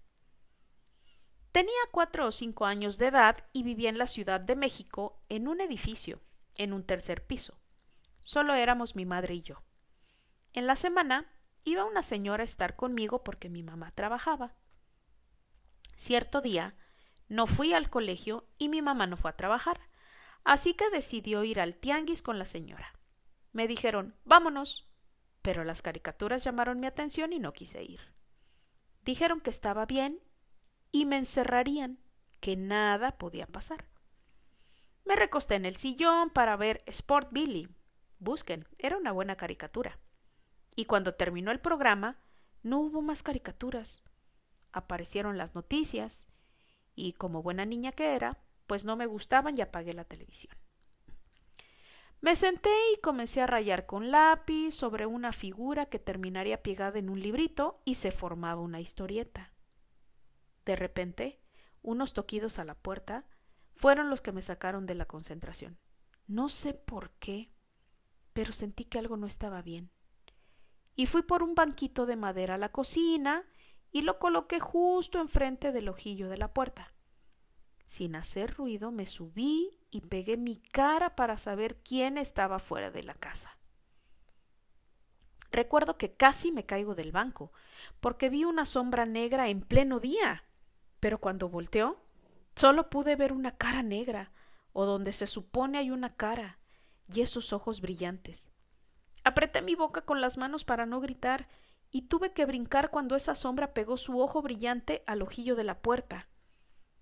Tenía 1.52 1.72
cuatro 1.90 2.26
o 2.26 2.30
cinco 2.30 2.66
años 2.66 2.98
de 2.98 3.06
edad 3.06 3.38
y 3.54 3.62
vivía 3.62 3.88
en 3.88 3.98
la 3.98 4.06
Ciudad 4.06 4.40
de 4.42 4.56
México 4.56 5.22
en 5.30 5.48
un 5.48 5.62
edificio, 5.62 6.20
en 6.54 6.74
un 6.74 6.84
tercer 6.84 7.26
piso. 7.26 7.58
Solo 8.20 8.52
éramos 8.52 8.94
mi 8.94 9.06
madre 9.06 9.36
y 9.36 9.40
yo. 9.40 9.62
En 10.52 10.66
la 10.66 10.76
semana 10.76 11.32
iba 11.64 11.84
una 11.84 12.02
señora 12.02 12.42
a 12.42 12.44
estar 12.44 12.76
conmigo 12.76 13.22
porque 13.22 13.48
mi 13.48 13.62
mamá 13.62 13.90
trabajaba. 13.92 14.54
Cierto 15.96 16.40
día 16.40 16.76
no 17.28 17.46
fui 17.46 17.74
al 17.74 17.90
colegio 17.90 18.48
y 18.58 18.68
mi 18.68 18.82
mamá 18.82 19.06
no 19.06 19.16
fue 19.16 19.30
a 19.30 19.36
trabajar, 19.36 19.80
así 20.44 20.74
que 20.74 20.90
decidió 20.90 21.44
ir 21.44 21.60
al 21.60 21.76
tianguis 21.76 22.22
con 22.22 22.38
la 22.38 22.46
señora. 22.46 22.98
Me 23.52 23.68
dijeron 23.68 24.16
vámonos, 24.24 24.88
pero 25.42 25.64
las 25.64 25.82
caricaturas 25.82 26.44
llamaron 26.44 26.80
mi 26.80 26.86
atención 26.86 27.32
y 27.32 27.38
no 27.38 27.52
quise 27.52 27.82
ir. 27.82 28.00
Dijeron 29.02 29.40
que 29.40 29.50
estaba 29.50 29.86
bien 29.86 30.20
y 30.92 31.06
me 31.06 31.18
encerrarían, 31.18 32.00
que 32.40 32.56
nada 32.56 33.18
podía 33.18 33.46
pasar. 33.46 33.86
Me 35.04 35.14
recosté 35.14 35.56
en 35.56 35.66
el 35.66 35.76
sillón 35.76 36.30
para 36.30 36.56
ver 36.56 36.82
Sport 36.86 37.28
Billy. 37.32 37.68
Busquen, 38.18 38.66
era 38.78 38.96
una 38.96 39.12
buena 39.12 39.36
caricatura 39.36 39.98
y 40.80 40.86
cuando 40.86 41.12
terminó 41.12 41.50
el 41.50 41.60
programa 41.60 42.16
no 42.62 42.80
hubo 42.80 43.02
más 43.02 43.22
caricaturas. 43.22 44.02
Aparecieron 44.72 45.36
las 45.36 45.54
noticias 45.54 46.26
y 46.94 47.12
como 47.12 47.42
buena 47.42 47.66
niña 47.66 47.92
que 47.92 48.14
era, 48.14 48.38
pues 48.66 48.86
no 48.86 48.96
me 48.96 49.04
gustaban 49.04 49.58
y 49.58 49.60
apagué 49.60 49.92
la 49.92 50.04
televisión. 50.04 50.56
Me 52.22 52.34
senté 52.34 52.70
y 52.94 53.00
comencé 53.02 53.42
a 53.42 53.46
rayar 53.46 53.84
con 53.84 54.10
lápiz 54.10 54.72
sobre 54.72 55.04
una 55.04 55.32
figura 55.32 55.84
que 55.84 55.98
terminaría 55.98 56.62
pegada 56.62 56.98
en 56.98 57.10
un 57.10 57.20
librito 57.20 57.82
y 57.84 57.96
se 57.96 58.10
formaba 58.10 58.62
una 58.62 58.80
historieta. 58.80 59.52
De 60.64 60.76
repente, 60.76 61.42
unos 61.82 62.14
toquidos 62.14 62.58
a 62.58 62.64
la 62.64 62.74
puerta 62.74 63.26
fueron 63.74 64.08
los 64.08 64.22
que 64.22 64.32
me 64.32 64.40
sacaron 64.40 64.86
de 64.86 64.94
la 64.94 65.04
concentración. 65.04 65.78
No 66.26 66.48
sé 66.48 66.72
por 66.72 67.10
qué, 67.18 67.52
pero 68.32 68.54
sentí 68.54 68.84
que 68.84 68.98
algo 68.98 69.18
no 69.18 69.26
estaba 69.26 69.60
bien 69.60 69.90
y 70.96 71.06
fui 71.06 71.22
por 71.22 71.42
un 71.42 71.54
banquito 71.54 72.06
de 72.06 72.16
madera 72.16 72.54
a 72.54 72.58
la 72.58 72.70
cocina 72.70 73.44
y 73.92 74.02
lo 74.02 74.18
coloqué 74.18 74.60
justo 74.60 75.20
enfrente 75.20 75.72
del 75.72 75.88
ojillo 75.88 76.28
de 76.28 76.36
la 76.36 76.52
puerta. 76.52 76.92
Sin 77.84 78.14
hacer 78.14 78.54
ruido 78.54 78.92
me 78.92 79.06
subí 79.06 79.70
y 79.90 80.02
pegué 80.02 80.36
mi 80.36 80.56
cara 80.56 81.16
para 81.16 81.38
saber 81.38 81.76
quién 81.82 82.18
estaba 82.18 82.58
fuera 82.58 82.90
de 82.90 83.02
la 83.02 83.14
casa. 83.14 83.58
Recuerdo 85.50 85.98
que 85.98 86.12
casi 86.12 86.52
me 86.52 86.64
caigo 86.64 86.94
del 86.94 87.10
banco, 87.10 87.52
porque 88.00 88.30
vi 88.30 88.44
una 88.44 88.64
sombra 88.64 89.06
negra 89.06 89.48
en 89.48 89.62
pleno 89.62 89.98
día. 89.98 90.44
Pero 91.00 91.18
cuando 91.18 91.48
volteó, 91.48 92.00
solo 92.54 92.88
pude 92.90 93.16
ver 93.16 93.32
una 93.32 93.56
cara 93.56 93.82
negra, 93.82 94.32
o 94.72 94.84
donde 94.84 95.12
se 95.12 95.26
supone 95.26 95.78
hay 95.78 95.90
una 95.90 96.14
cara, 96.14 96.60
y 97.12 97.22
esos 97.22 97.52
ojos 97.52 97.80
brillantes. 97.80 98.49
Apreté 99.24 99.62
mi 99.62 99.74
boca 99.74 100.02
con 100.02 100.20
las 100.20 100.38
manos 100.38 100.64
para 100.64 100.86
no 100.86 101.00
gritar 101.00 101.48
y 101.90 102.02
tuve 102.02 102.32
que 102.32 102.46
brincar 102.46 102.90
cuando 102.90 103.16
esa 103.16 103.34
sombra 103.34 103.74
pegó 103.74 103.96
su 103.96 104.20
ojo 104.20 104.42
brillante 104.42 105.02
al 105.06 105.22
ojillo 105.22 105.56
de 105.56 105.64
la 105.64 105.82
puerta. 105.82 106.28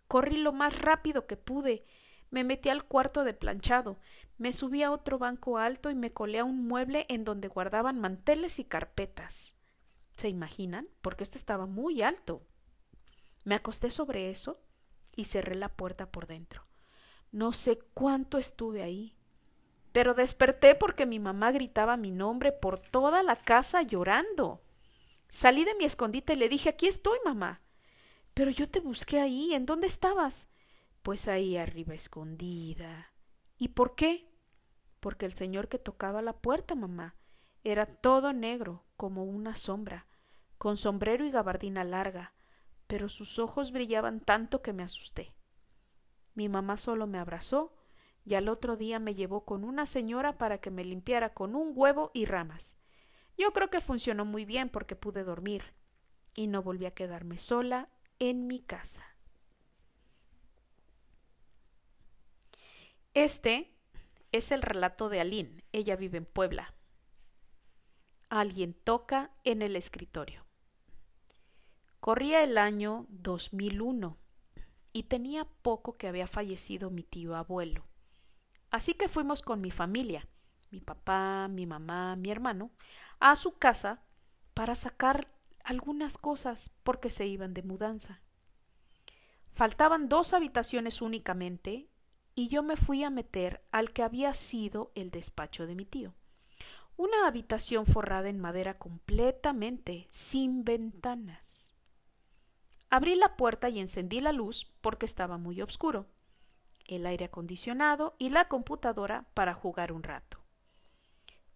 Corrí 0.07 0.39
lo 0.39 0.53
más 0.53 0.81
rápido 0.81 1.27
que 1.27 1.37
pude, 1.37 1.85
me 2.31 2.45
metí 2.45 2.69
al 2.69 2.85
cuarto 2.85 3.25
de 3.25 3.35
planchado, 3.35 3.99
me 4.39 4.53
subí 4.53 4.83
a 4.83 4.91
otro 4.91 5.19
banco 5.19 5.59
alto 5.59 5.91
y 5.91 5.95
me 5.95 6.13
colé 6.13 6.39
a 6.39 6.45
un 6.45 6.67
mueble 6.67 7.05
en 7.09 7.25
donde 7.25 7.49
guardaban 7.49 7.99
manteles 7.99 8.59
y 8.59 8.65
carpetas. 8.65 9.55
¿Se 10.17 10.29
imaginan? 10.29 10.89
Porque 11.03 11.25
esto 11.25 11.37
estaba 11.37 11.67
muy 11.67 12.03
alto. 12.03 12.47
Me 13.45 13.55
acosté 13.55 13.91
sobre 13.91 14.31
eso 14.31 14.61
y 15.15 15.25
cerré 15.25 15.55
la 15.55 15.69
puerta 15.69 16.11
por 16.11 16.27
dentro. 16.27 16.67
No 17.31 17.53
sé 17.53 17.79
cuánto 17.95 18.39
estuve 18.39 18.83
ahí, 18.83 19.18
pero 19.93 20.15
desperté 20.15 20.75
porque 20.75 21.07
mi 21.07 21.19
mamá 21.19 21.51
gritaba 21.51 21.97
mi 21.97 22.11
nombre 22.11 22.53
por 22.53 22.79
toda 22.79 23.23
la 23.23 23.37
casa 23.37 23.83
llorando. 23.83 24.63
Salí 25.29 25.65
de 25.65 25.75
mi 25.75 25.85
escondite 25.85 26.35
y 26.35 26.37
le 26.37 26.49
dije 26.49 26.71
Aquí 26.71 26.87
estoy, 26.87 27.19
mamá. 27.25 27.61
Pero 28.35 28.51
yo 28.51 28.69
te 28.69 28.81
busqué 28.81 29.21
ahí. 29.21 29.55
¿En 29.55 29.67
dónde 29.67 29.87
estabas? 29.87 30.49
Pues 31.03 31.29
ahí 31.29 31.57
arriba 31.57 31.95
escondida. 31.95 33.13
¿Y 33.59 33.69
por 33.69 33.95
qué? 33.95 34.31
Porque 35.01 35.27
el 35.27 35.33
señor 35.33 35.69
que 35.69 35.79
tocaba 35.79 36.23
la 36.23 36.35
puerta, 36.35 36.75
mamá, 36.75 37.17
era 37.65 37.87
todo 37.87 38.33
negro, 38.33 38.85
como 38.97 39.25
una 39.25 39.57
sombra, 39.57 40.07
con 40.59 40.77
sombrero 40.77 41.25
y 41.25 41.31
gabardina 41.31 41.85
larga, 41.85 42.35
pero 42.87 43.09
sus 43.09 43.39
ojos 43.39 43.73
brillaban 43.73 44.21
tanto 44.21 44.63
que 44.63 44.73
me 44.73 44.83
asusté. 44.83 45.35
Mi 46.35 46.49
mamá 46.49 46.77
solo 46.77 47.07
me 47.07 47.19
abrazó 47.19 47.78
y 48.29 48.35
al 48.35 48.51
otro 48.51 48.77
día 48.77 48.99
me 48.99 49.15
llevó 49.15 49.47
con 49.47 49.65
una 49.65 49.87
señora 49.87 50.37
para 50.37 50.59
que 50.59 50.71
me 50.71 50.85
limpiara 50.85 51.33
con 51.33 51.55
un 51.55 51.73
huevo 51.75 52.11
y 52.13 52.27
ramas. 52.27 52.77
Yo 53.39 53.53
creo 53.55 53.71
que 53.71 53.81
funcionó 53.81 54.27
muy 54.27 54.45
bien 54.45 54.69
porque 54.69 54.97
pude 54.97 55.25
dormir 55.25 55.73
y 56.35 56.47
no 56.47 56.63
volví 56.63 56.85
a 56.85 56.91
quedarme 56.91 57.39
sola 57.39 57.89
en 58.19 58.47
mi 58.47 58.61
casa. 58.61 59.03
Este 63.15 63.73
es 64.31 64.53
el 64.53 64.61
relato 64.61 65.09
de 65.09 65.21
Aline. 65.21 65.65
Ella 65.73 65.97
vive 65.97 66.19
en 66.19 66.27
Puebla. 66.27 66.75
Alguien 68.29 68.75
toca 68.75 69.31
en 69.45 69.63
el 69.63 69.75
escritorio. 69.75 70.45
Corría 72.01 72.45
el 72.45 72.59
año 72.59 73.07
2001 73.09 74.19
y 74.93 75.05
tenía 75.05 75.47
poco 75.63 75.97
que 75.97 76.09
había 76.09 76.27
fallecido 76.27 76.91
mi 76.91 77.05
tío 77.05 77.35
abuelo. 77.35 77.88
Así 78.71 78.95
que 78.95 79.09
fuimos 79.09 79.43
con 79.43 79.61
mi 79.61 79.71
familia 79.71 80.27
mi 80.71 80.81
papá, 80.81 81.49
mi 81.49 81.67
mamá, 81.67 82.17
mi 82.17 82.31
hermano, 82.31 82.71
a 83.21 83.37
su 83.37 83.59
casa 83.59 84.03
para 84.55 84.75
sacar 84.75 85.29
algunas 85.65 86.19
cosas 86.19 86.75
porque 86.83 87.11
se 87.11 87.27
iban 87.27 87.55
de 87.55 87.63
mudanza. 87.63 88.21
Faltaban 89.53 90.09
dos 90.09 90.35
habitaciones 90.35 91.03
únicamente 91.03 91.89
y 92.35 92.49
yo 92.49 92.63
me 92.63 92.77
fui 92.77 93.03
a 93.03 93.11
meter 93.11 93.65
al 93.73 93.93
que 93.93 94.03
había 94.03 94.35
sido 94.35 94.93
el 94.95 95.11
despacho 95.11 95.67
de 95.67 95.75
mi 95.75 95.85
tío. 95.85 96.15
Una 96.97 97.27
habitación 97.27 97.87
forrada 97.87 98.29
en 98.29 98.41
madera 98.41 98.79
completamente, 98.79 100.09
sin 100.11 100.65
ventanas. 100.65 101.75
Abrí 102.91 103.15
la 103.15 103.37
puerta 103.37 103.69
y 103.69 103.79
encendí 103.79 104.21
la 104.21 104.33
luz 104.33 104.73
porque 104.81 105.07
estaba 105.07 105.39
muy 105.39 105.61
oscuro, 105.61 106.07
el 106.89 107.07
aire 107.07 107.27
acondicionado 107.27 108.17
y 108.19 108.31
la 108.31 108.49
computadora 108.49 109.27
para 109.35 109.55
jugar 109.55 109.93
un 109.93 110.03
rato. 110.03 110.39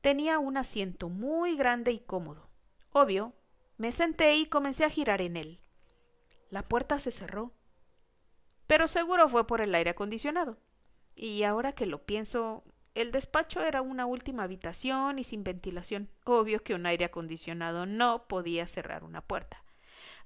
Tenía 0.00 0.38
un 0.38 0.56
asiento 0.56 1.08
muy 1.08 1.56
grande 1.56 1.92
y 1.92 2.00
cómodo. 2.00 2.50
Obvio, 2.92 3.34
me 3.76 3.92
senté 3.92 4.36
y 4.36 4.46
comencé 4.46 4.84
a 4.84 4.90
girar 4.90 5.20
en 5.20 5.36
él. 5.36 5.60
La 6.50 6.68
puerta 6.68 6.98
se 6.98 7.10
cerró. 7.10 7.52
Pero 8.66 8.88
seguro 8.88 9.28
fue 9.28 9.46
por 9.46 9.60
el 9.60 9.74
aire 9.74 9.90
acondicionado. 9.90 10.58
Y 11.14 11.42
ahora 11.44 11.72
que 11.72 11.86
lo 11.86 12.04
pienso, 12.04 12.64
el 12.94 13.12
despacho 13.12 13.62
era 13.62 13.80
una 13.80 14.06
última 14.06 14.42
habitación 14.42 15.18
y 15.18 15.24
sin 15.24 15.44
ventilación. 15.44 16.10
Obvio 16.24 16.62
que 16.62 16.74
un 16.74 16.86
aire 16.86 17.04
acondicionado 17.04 17.86
no 17.86 18.26
podía 18.28 18.66
cerrar 18.66 19.04
una 19.04 19.22
puerta. 19.22 19.64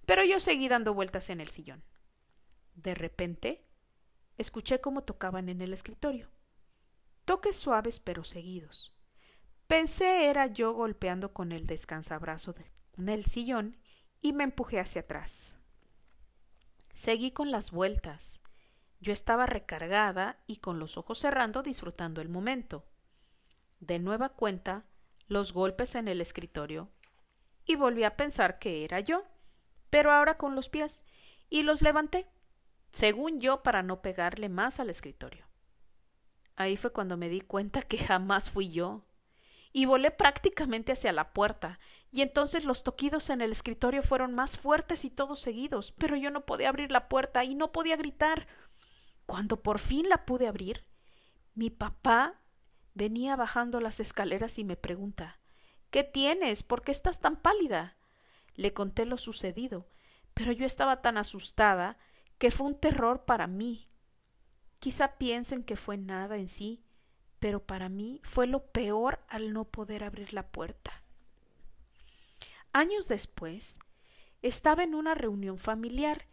Pero 0.05 0.25
yo 0.25 0.41
seguí 0.41 0.69
dando 0.69 0.95
vueltas 0.95 1.31
en 1.31 1.41
el 1.41 1.49
sillón. 1.49 1.83
De 2.75 2.95
repente, 2.95 3.66
escuché 4.39 4.81
cómo 4.81 5.03
tocaban 5.03 5.49
en 5.49 5.61
el 5.61 5.73
escritorio. 5.73 6.29
Toques 7.25 7.57
suaves 7.57 8.01
pero 8.01 8.25
seguidos. 8.25 8.95
Pensé 9.67 10.29
era 10.29 10.47
yo 10.47 10.73
golpeando 10.73 11.33
con 11.33 11.53
el 11.53 11.67
descansabrazo 11.67 12.55
del 12.97 13.25
sillón 13.25 13.77
y 14.21 14.33
me 14.33 14.45
empujé 14.45 14.79
hacia 14.79 15.01
atrás. 15.03 15.57
Seguí 16.95 17.33
con 17.33 17.51
las 17.51 17.73
vueltas. 17.73 18.41
Yo 19.01 19.13
estaba 19.13 19.47
recargada 19.47 20.39
y 20.47 20.59
con 20.59 20.79
los 20.79 20.97
ojos 20.97 21.19
cerrando 21.19 21.63
disfrutando 21.63 22.23
el 22.23 22.29
momento. 22.29 22.85
De 23.81 23.99
nueva 23.99 24.31
cuenta, 24.31 24.85
los 25.27 25.53
golpes 25.53 25.95
en 25.97 26.09
el 26.09 26.21
escritorio 26.21 26.89
y 27.67 27.75
volví 27.75 28.05
a 28.05 28.17
pensar 28.17 28.59
que 28.59 28.85
era 28.85 29.01
yo, 29.01 29.25
pero 29.91 30.13
ahora 30.13 30.39
con 30.39 30.55
los 30.55 30.69
pies, 30.69 31.05
y 31.51 31.63
los 31.63 31.83
levanté, 31.83 32.29
según 32.97 33.43
yo, 33.43 33.63
para 33.63 33.83
no 33.83 34.01
pegarle 34.01 34.49
más 34.49 34.81
al 34.81 34.89
escritorio. 34.89 35.45
Ahí 36.55 36.79
fue 36.79 36.95
cuando 36.95 37.19
me 37.19 37.29
di 37.29 37.43
cuenta 37.43 37.83
que 37.83 37.99
jamás 37.99 38.49
fui 38.49 38.71
yo, 38.71 39.05
y 39.71 39.85
volé 39.85 40.11
prácticamente 40.11 40.93
hacia 40.93 41.13
la 41.13 41.35
puerta, 41.35 41.79
y 42.11 42.23
entonces 42.23 42.65
los 42.65 42.85
toquidos 42.85 43.29
en 43.29 43.43
el 43.43 43.53
escritorio 43.53 44.03
fueron 44.03 44.35
más 44.35 44.57
fuertes 44.57 45.05
y 45.05 45.11
todos 45.11 45.41
seguidos, 45.41 45.93
pero 45.93 46.17
yo 46.17 46.31
no 46.31 46.47
podía 46.47 46.71
abrir 46.71 46.91
la 46.91 47.11
puerta 47.11 47.45
y 47.45 47.55
no 47.55 47.71
podía 47.71 47.99
gritar. 47.99 48.47
Cuando 49.27 49.63
por 49.63 49.79
fin 49.79 50.09
la 50.09 50.25
pude 50.25 50.49
abrir, 50.49 50.87
mi 51.55 51.69
papá 51.69 52.41
venía 52.95 53.37
bajando 53.37 53.79
las 53.79 54.01
escaleras 54.01 54.59
y 54.59 54.65
me 54.65 54.77
pregunta 54.77 55.39
¿Qué 55.91 56.03
tienes? 56.03 56.63
¿Por 56.63 56.81
qué 56.81 56.93
estás 56.93 57.21
tan 57.21 57.37
pálida? 57.37 57.99
Le 58.55 58.73
conté 58.73 59.05
lo 59.05 59.19
sucedido, 59.19 59.87
pero 60.33 60.51
yo 60.51 60.65
estaba 60.65 61.03
tan 61.03 61.19
asustada 61.19 61.99
que 62.39 62.51
fue 62.51 62.67
un 62.67 62.79
terror 62.79 63.25
para 63.25 63.47
mí. 63.47 63.89
Quizá 64.79 65.17
piensen 65.19 65.63
que 65.63 65.77
fue 65.77 65.97
nada 65.97 66.37
en 66.37 66.49
sí, 66.49 66.85
pero 67.39 67.65
para 67.65 67.89
mí 67.89 68.21
fue 68.23 68.47
lo 68.47 68.67
peor 68.71 69.25
al 69.29 69.53
no 69.53 69.65
poder 69.65 70.05
abrir 70.05 70.33
la 70.33 70.51
puerta. 70.51 71.03
Años 72.73 73.09
después, 73.09 73.79
estaba 74.43 74.85
en 74.85 74.95
una 74.95 75.15
reunión 75.15 75.59
familiar 75.59 76.27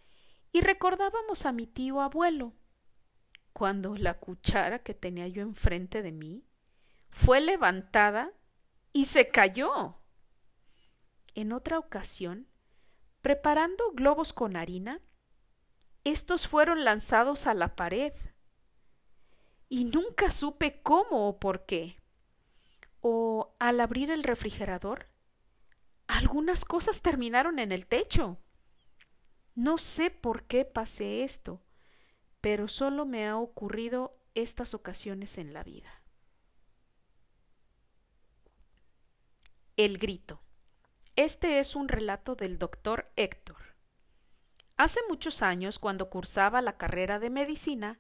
y 0.52 0.62
recordábamos 0.62 1.46
a 1.46 1.52
mi 1.52 1.66
tío 1.68 2.02
abuelo, 2.02 2.54
cuando 3.54 3.96
la 3.96 4.20
cuchara 4.20 4.80
que 4.80 4.94
tenía 4.94 5.28
yo 5.28 5.42
enfrente 5.42 6.02
de 6.02 6.12
mí 6.12 6.46
fue 7.10 7.40
levantada 7.42 8.34
y 8.92 9.06
se 9.06 9.30
cayó. 9.30 10.00
En 11.36 11.54
otra 11.54 11.80
ocasión, 11.80 12.48
preparando 13.22 13.92
globos 13.94 14.34
con 14.34 14.56
harina, 14.56 15.02
estos 16.04 16.48
fueron 16.48 16.84
lanzados 16.84 17.48
a 17.48 17.54
la 17.54 17.76
pared 17.76 18.14
y 19.70 19.86
nunca 19.86 20.32
supe 20.32 20.82
cómo 20.82 21.30
o 21.30 21.40
por 21.40 21.66
qué. 21.66 21.98
O 23.02 23.56
al 23.60 23.80
abrir 23.80 24.12
el 24.12 24.24
refrigerador, 24.24 25.08
algunas 26.08 26.66
cosas 26.66 27.02
terminaron 27.02 27.60
en 27.60 27.72
el 27.72 27.88
techo. 27.88 28.38
No 29.56 29.78
sé 29.78 30.10
por 30.10 30.44
qué 30.44 30.66
pasé 30.66 31.24
esto, 31.24 31.62
pero 32.42 32.68
solo 32.68 33.06
me 33.06 33.28
ha 33.28 33.38
ocurrido 33.38 34.18
estas 34.36 34.74
ocasiones 34.74 35.38
en 35.38 35.54
la 35.54 35.64
vida. 35.64 36.04
El 39.78 39.98
grito. 39.98 40.42
Este 41.16 41.60
es 41.60 41.76
un 41.76 41.88
relato 41.88 42.36
del 42.36 42.60
doctor 42.60 43.12
Héctor. 43.16 43.63
Hace 44.76 45.00
muchos 45.08 45.42
años, 45.42 45.80
cuando 45.80 46.10
cursaba 46.10 46.62
la 46.62 46.78
carrera 46.78 47.20
de 47.20 47.30
medicina, 47.30 48.00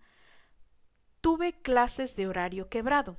tuve 1.21 1.53
clases 1.61 2.15
de 2.15 2.27
horario 2.27 2.69
quebrado. 2.69 3.17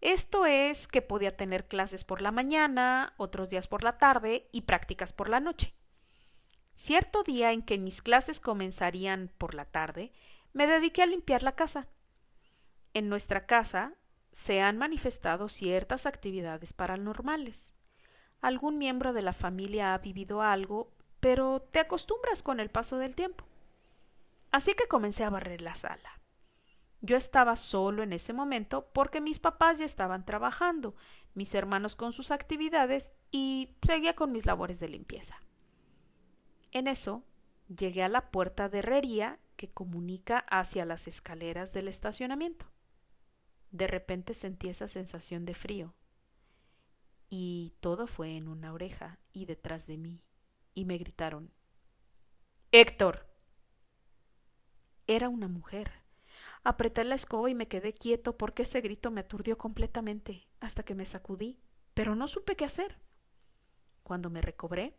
Esto 0.00 0.46
es 0.46 0.86
que 0.86 1.02
podía 1.02 1.36
tener 1.36 1.66
clases 1.66 2.04
por 2.04 2.22
la 2.22 2.30
mañana, 2.30 3.14
otros 3.16 3.50
días 3.50 3.66
por 3.66 3.82
la 3.82 3.98
tarde 3.98 4.48
y 4.52 4.62
prácticas 4.62 5.12
por 5.12 5.28
la 5.28 5.40
noche. 5.40 5.74
Cierto 6.74 7.24
día 7.24 7.50
en 7.50 7.62
que 7.62 7.78
mis 7.78 8.02
clases 8.02 8.38
comenzarían 8.38 9.32
por 9.38 9.54
la 9.54 9.64
tarde, 9.64 10.12
me 10.52 10.68
dediqué 10.68 11.02
a 11.02 11.06
limpiar 11.06 11.42
la 11.42 11.56
casa. 11.56 11.88
En 12.94 13.08
nuestra 13.08 13.46
casa 13.46 13.94
se 14.30 14.60
han 14.60 14.78
manifestado 14.78 15.48
ciertas 15.48 16.06
actividades 16.06 16.72
paranormales. 16.72 17.74
Algún 18.40 18.78
miembro 18.78 19.12
de 19.12 19.22
la 19.22 19.32
familia 19.32 19.94
ha 19.94 19.98
vivido 19.98 20.42
algo, 20.42 20.92
pero 21.20 21.60
te 21.70 21.80
acostumbras 21.80 22.42
con 22.42 22.60
el 22.60 22.70
paso 22.70 22.98
del 22.98 23.14
tiempo. 23.14 23.44
Así 24.50 24.74
que 24.74 24.88
comencé 24.88 25.24
a 25.24 25.30
barrer 25.30 25.60
la 25.60 25.76
sala. 25.76 26.20
Yo 27.00 27.16
estaba 27.16 27.54
solo 27.56 28.02
en 28.02 28.12
ese 28.12 28.32
momento 28.32 28.88
porque 28.92 29.20
mis 29.20 29.38
papás 29.38 29.78
ya 29.78 29.84
estaban 29.84 30.24
trabajando. 30.24 30.94
mis 31.34 31.54
hermanos 31.54 31.94
con 31.94 32.10
sus 32.10 32.32
actividades 32.32 33.12
y 33.30 33.76
seguía 33.86 34.16
con 34.16 34.32
mis 34.32 34.44
labores 34.44 34.80
de 34.80 34.88
limpieza. 34.88 35.40
En 36.72 36.88
eso 36.88 37.22
llegué 37.68 38.02
a 38.02 38.08
la 38.08 38.32
puerta 38.32 38.68
de 38.68 38.80
herrería 38.80 39.38
que 39.54 39.68
comunica 39.70 40.38
hacia 40.50 40.84
las 40.84 41.06
escaleras 41.06 41.72
del 41.72 41.86
estacionamiento. 41.86 42.66
De 43.70 43.86
repente 43.86 44.34
sentí 44.34 44.68
esa 44.68 44.88
sensación 44.88 45.44
de 45.44 45.54
frío. 45.54 45.94
Y 47.30 47.74
todo 47.80 48.06
fue 48.06 48.36
en 48.36 48.48
una 48.48 48.72
oreja 48.72 49.18
y 49.32 49.44
detrás 49.44 49.86
de 49.86 49.98
mí. 49.98 50.24
Y 50.78 50.84
me 50.84 50.96
gritaron 50.96 51.50
Héctor. 52.70 53.26
Era 55.08 55.28
una 55.28 55.48
mujer. 55.48 55.90
Apreté 56.62 57.02
la 57.02 57.16
escoba 57.16 57.50
y 57.50 57.54
me 57.56 57.66
quedé 57.66 57.94
quieto 57.94 58.38
porque 58.38 58.62
ese 58.62 58.80
grito 58.80 59.10
me 59.10 59.22
aturdió 59.22 59.58
completamente 59.58 60.46
hasta 60.60 60.84
que 60.84 60.94
me 60.94 61.04
sacudí, 61.04 61.58
pero 61.94 62.14
no 62.14 62.28
supe 62.28 62.54
qué 62.54 62.64
hacer. 62.64 63.00
Cuando 64.04 64.30
me 64.30 64.40
recobré, 64.40 64.96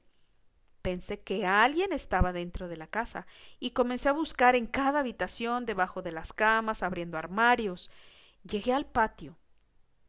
pensé 0.81 1.21
que 1.21 1.45
alguien 1.45 1.93
estaba 1.93 2.33
dentro 2.33 2.67
de 2.67 2.75
la 2.75 2.87
casa 2.87 3.25
y 3.57 3.71
comencé 3.71 4.09
a 4.09 4.11
buscar 4.11 4.57
en 4.57 4.67
cada 4.67 4.99
habitación, 4.99 5.65
debajo 5.65 6.01
de 6.01 6.11
las 6.11 6.33
camas, 6.33 6.83
abriendo 6.83 7.17
armarios. 7.17 7.89
Llegué 8.43 8.73
al 8.73 8.85
patio 8.85 9.37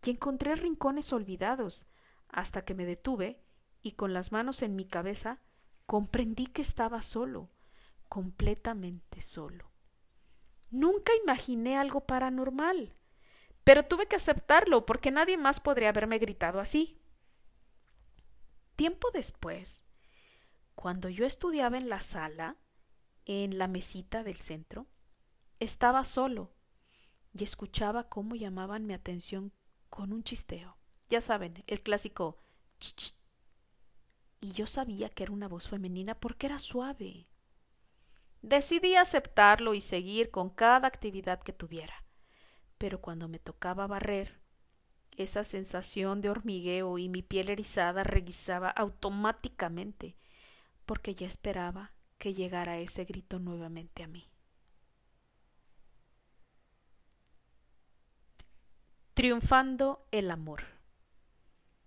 y 0.05 0.11
encontré 0.11 0.57
rincones 0.57 1.13
olvidados, 1.13 1.89
hasta 2.29 2.65
que 2.65 2.75
me 2.75 2.87
detuve 2.87 3.41
y 3.83 3.93
con 3.93 4.13
las 4.13 4.33
manos 4.33 4.63
en 4.63 4.75
mi 4.75 4.85
cabeza 4.85 5.39
comprendí 5.91 6.47
que 6.47 6.63
estaba 6.63 7.03
solo, 7.03 7.51
completamente 8.09 9.23
solo. 9.23 9.73
Nunca 10.71 11.13
imaginé 11.21 11.77
algo 11.77 12.07
paranormal, 12.07 12.95
pero 13.65 13.85
tuve 13.85 14.07
que 14.07 14.15
aceptarlo 14.15 14.87
porque 14.87 15.11
nadie 15.11 15.37
más 15.37 15.59
podría 15.59 15.89
haberme 15.89 16.21
gritado 16.21 16.61
así. 16.61 17.03
Tiempo 18.77 19.11
después, 19.13 19.83
cuando 20.77 21.09
yo 21.09 21.27
estudiaba 21.27 21.77
en 21.77 21.89
la 21.89 22.03
sala, 22.03 22.57
en 23.25 23.59
la 23.59 23.67
mesita 23.67 24.23
del 24.23 24.37
centro, 24.37 24.87
estaba 25.59 26.05
solo 26.05 26.53
y 27.33 27.43
escuchaba 27.43 28.09
cómo 28.09 28.37
llamaban 28.37 28.87
mi 28.87 28.95
atención 28.95 29.53
con 29.89 30.13
un 30.13 30.23
chisteo. 30.23 30.79
Ya 31.09 31.21
saben, 31.21 31.65
el 31.67 31.83
clásico 31.83 32.45
ch, 32.79 33.10
y 34.41 34.53
yo 34.53 34.67
sabía 34.67 35.09
que 35.11 35.25
era 35.25 35.33
una 35.33 35.49
voz 35.49 35.69
femenina 35.69 36.15
porque 36.15 36.47
era 36.47 36.59
suave. 36.59 37.27
Decidí 38.43 38.95
aceptarlo 38.95 39.75
y 39.75 39.81
seguir 39.81 40.31
con 40.31 40.49
cada 40.49 40.89
actividad 40.89 41.43
que 41.43 41.53
tuviera. 41.53 42.05
Pero 42.79 43.01
cuando 43.01 43.29
me 43.29 43.39
tocaba 43.39 43.87
barrer, 43.87 44.41
esa 45.17 45.45
sensación 45.45 46.23
de 46.23 46.31
hormigueo 46.31 46.97
y 46.97 47.11
mi 47.11 47.23
piel 47.23 47.51
erizada 47.51 48.03
reguisaba 48.03 48.71
automáticamente, 48.71 50.17
porque 50.87 51.15
ya 51.15 51.27
esperaba 51.27 51.93
que 52.17 52.33
llegara 52.33 52.79
ese 52.79 53.05
grito 53.05 53.39
nuevamente 53.39 54.03
a 54.03 54.07
mí. 54.07 54.31
Triunfando 59.13 60.07
el 60.13 60.31
amor. 60.31 60.80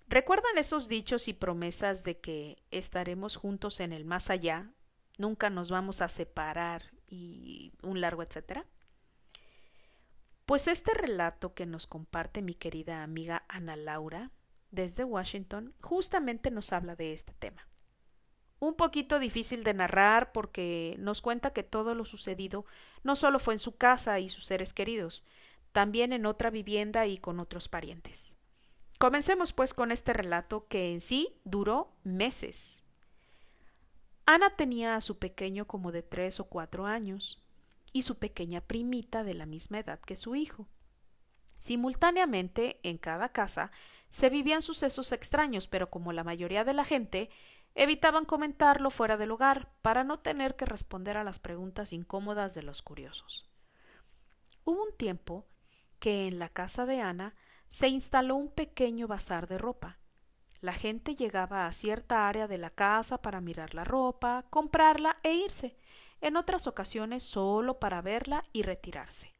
¿Recuerdan 0.07 0.57
esos 0.57 0.87
dichos 0.87 1.27
y 1.27 1.33
promesas 1.33 2.03
de 2.03 2.19
que 2.19 2.57
estaremos 2.71 3.35
juntos 3.35 3.79
en 3.79 3.93
el 3.93 4.05
más 4.05 4.29
allá? 4.29 4.71
Nunca 5.17 5.49
nos 5.49 5.69
vamos 5.71 6.01
a 6.01 6.09
separar 6.09 6.91
y 7.07 7.73
un 7.81 8.01
largo 8.01 8.23
etcétera. 8.23 8.65
Pues 10.45 10.67
este 10.67 10.93
relato 10.93 11.53
que 11.53 11.65
nos 11.65 11.87
comparte 11.87 12.41
mi 12.41 12.53
querida 12.53 13.03
amiga 13.03 13.45
Ana 13.47 13.75
Laura 13.75 14.31
desde 14.71 15.03
Washington 15.03 15.73
justamente 15.81 16.51
nos 16.51 16.73
habla 16.73 16.95
de 16.95 17.13
este 17.13 17.33
tema. 17.33 17.67
Un 18.59 18.75
poquito 18.75 19.19
difícil 19.19 19.63
de 19.63 19.73
narrar 19.73 20.31
porque 20.31 20.95
nos 20.99 21.21
cuenta 21.21 21.53
que 21.53 21.63
todo 21.63 21.95
lo 21.95 22.05
sucedido 22.05 22.65
no 23.03 23.15
solo 23.15 23.39
fue 23.39 23.53
en 23.53 23.59
su 23.59 23.77
casa 23.77 24.19
y 24.19 24.29
sus 24.29 24.45
seres 24.45 24.73
queridos, 24.73 25.25
también 25.71 26.13
en 26.13 26.25
otra 26.25 26.49
vivienda 26.49 27.05
y 27.07 27.17
con 27.17 27.39
otros 27.39 27.67
parientes. 27.67 28.35
Comencemos 28.99 29.53
pues 29.53 29.73
con 29.73 29.91
este 29.91 30.13
relato 30.13 30.67
que 30.67 30.93
en 30.93 31.01
sí 31.01 31.35
duró 31.43 31.93
meses. 32.03 32.83
Ana 34.25 34.49
tenía 34.51 34.95
a 34.95 35.01
su 35.01 35.19
pequeño 35.19 35.67
como 35.67 35.91
de 35.91 36.03
tres 36.03 36.39
o 36.39 36.45
cuatro 36.45 36.85
años 36.85 37.41
y 37.91 38.03
su 38.03 38.17
pequeña 38.17 38.61
primita 38.61 39.23
de 39.23 39.33
la 39.33 39.45
misma 39.45 39.79
edad 39.79 39.99
que 39.99 40.15
su 40.15 40.35
hijo. 40.35 40.67
Simultáneamente, 41.57 42.79
en 42.83 42.97
cada 42.97 43.29
casa 43.29 43.71
se 44.09 44.29
vivían 44.29 44.61
sucesos 44.61 45.11
extraños, 45.11 45.67
pero 45.67 45.89
como 45.89 46.13
la 46.13 46.23
mayoría 46.23 46.63
de 46.63 46.73
la 46.73 46.85
gente 46.85 47.29
evitaban 47.75 48.25
comentarlo 48.25 48.91
fuera 48.91 49.17
del 49.17 49.31
hogar 49.31 49.71
para 49.81 50.03
no 50.03 50.19
tener 50.19 50.55
que 50.55 50.65
responder 50.65 51.17
a 51.17 51.23
las 51.23 51.39
preguntas 51.39 51.93
incómodas 51.93 52.53
de 52.53 52.63
los 52.63 52.81
curiosos. 52.81 53.49
Hubo 54.63 54.83
un 54.83 54.95
tiempo 54.95 55.45
que 55.99 56.27
en 56.27 56.39
la 56.39 56.49
casa 56.49 56.85
de 56.85 57.01
Ana 57.01 57.33
se 57.73 57.87
instaló 57.87 58.35
un 58.35 58.49
pequeño 58.49 59.07
bazar 59.07 59.47
de 59.47 59.57
ropa. 59.57 59.97
La 60.61 60.73
gente 60.73 61.15
llegaba 61.15 61.65
a 61.65 61.71
cierta 61.71 62.27
área 62.27 62.47
de 62.47 62.59
la 62.59 62.69
casa 62.69 63.19
para 63.23 63.41
mirar 63.41 63.73
la 63.73 63.83
ropa, 63.83 64.45
comprarla 64.51 65.17
e 65.23 65.33
irse, 65.33 65.75
en 66.21 66.37
otras 66.37 66.67
ocasiones 66.67 67.23
solo 67.23 67.79
para 67.79 68.03
verla 68.03 68.43
y 68.53 68.61
retirarse. 68.61 69.33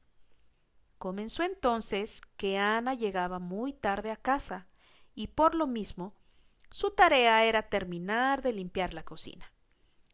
Comenzó 0.98 1.44
entonces 1.44 2.24
que 2.36 2.58
Ana 2.58 2.96
llegaba 2.96 3.38
muy 3.38 3.72
tarde 3.72 4.10
a 4.10 4.18
casa, 4.18 4.68
y 5.14 5.28
por 5.28 5.54
lo 5.54 5.68
mismo 5.68 6.16
su 6.72 6.90
tarea 6.90 7.46
era 7.46 7.70
terminar 7.70 8.42
de 8.42 8.54
limpiar 8.54 8.96
la 8.96 9.04
cocina, 9.04 9.54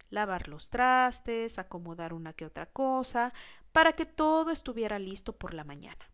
lavar 0.09 0.49
los 0.49 0.69
trastes, 0.69 1.57
acomodar 1.57 2.11
una 2.11 2.33
que 2.33 2.45
otra 2.45 2.65
cosa, 2.65 3.31
para 3.71 3.93
que 3.93 4.05
todo 4.05 4.51
estuviera 4.51 4.99
listo 4.99 5.37
por 5.37 5.53
la 5.53 5.63
mañana. 5.63 6.08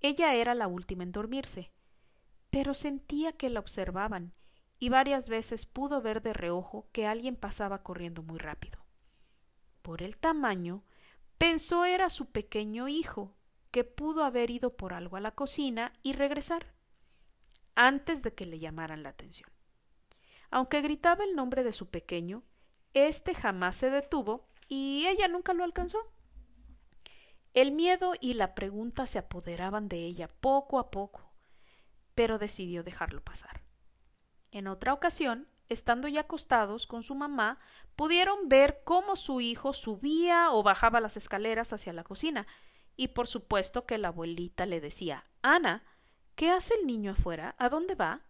Ella 0.00 0.34
era 0.34 0.54
la 0.54 0.66
última 0.66 1.02
en 1.02 1.12
dormirse, 1.12 1.72
pero 2.50 2.74
sentía 2.74 3.32
que 3.32 3.50
la 3.50 3.60
observaban 3.60 4.32
y 4.78 4.88
varias 4.88 5.28
veces 5.28 5.66
pudo 5.66 6.02
ver 6.02 6.22
de 6.22 6.32
reojo 6.32 6.88
que 6.92 7.06
alguien 7.06 7.36
pasaba 7.36 7.82
corriendo 7.82 8.22
muy 8.22 8.38
rápido. 8.38 8.84
Por 9.82 10.02
el 10.02 10.16
tamaño, 10.16 10.84
pensó 11.38 11.84
era 11.84 12.10
su 12.10 12.26
pequeño 12.26 12.88
hijo, 12.88 13.34
que 13.70 13.84
pudo 13.84 14.24
haber 14.24 14.50
ido 14.50 14.76
por 14.76 14.94
algo 14.94 15.16
a 15.16 15.20
la 15.20 15.32
cocina 15.32 15.92
y 16.02 16.12
regresar, 16.12 16.74
antes 17.74 18.22
de 18.22 18.34
que 18.34 18.46
le 18.46 18.58
llamaran 18.58 19.02
la 19.02 19.10
atención. 19.10 19.50
Aunque 20.50 20.80
gritaba 20.80 21.24
el 21.24 21.36
nombre 21.36 21.62
de 21.62 21.72
su 21.72 21.90
pequeño, 21.90 22.42
éste 22.94 23.34
jamás 23.34 23.76
se 23.76 23.90
detuvo 23.90 24.48
y 24.68 25.06
ella 25.06 25.28
nunca 25.28 25.52
lo 25.52 25.64
alcanzó. 25.64 25.98
El 27.56 27.72
miedo 27.72 28.12
y 28.20 28.34
la 28.34 28.54
pregunta 28.54 29.06
se 29.06 29.18
apoderaban 29.18 29.88
de 29.88 30.04
ella 30.04 30.28
poco 30.28 30.78
a 30.78 30.90
poco, 30.90 31.32
pero 32.14 32.38
decidió 32.38 32.84
dejarlo 32.84 33.24
pasar. 33.24 33.62
En 34.50 34.66
otra 34.66 34.92
ocasión, 34.92 35.48
estando 35.70 36.06
ya 36.06 36.20
acostados 36.20 36.86
con 36.86 37.02
su 37.02 37.14
mamá, 37.14 37.58
pudieron 37.96 38.50
ver 38.50 38.82
cómo 38.84 39.16
su 39.16 39.40
hijo 39.40 39.72
subía 39.72 40.50
o 40.52 40.62
bajaba 40.62 41.00
las 41.00 41.16
escaleras 41.16 41.72
hacia 41.72 41.94
la 41.94 42.04
cocina, 42.04 42.46
y 42.94 43.08
por 43.08 43.26
supuesto 43.26 43.86
que 43.86 43.96
la 43.96 44.08
abuelita 44.08 44.66
le 44.66 44.82
decía 44.82 45.24
Ana, 45.40 45.82
¿qué 46.34 46.50
hace 46.50 46.74
el 46.74 46.86
niño 46.86 47.12
afuera? 47.12 47.56
¿A 47.58 47.70
dónde 47.70 47.94
va? 47.94 48.20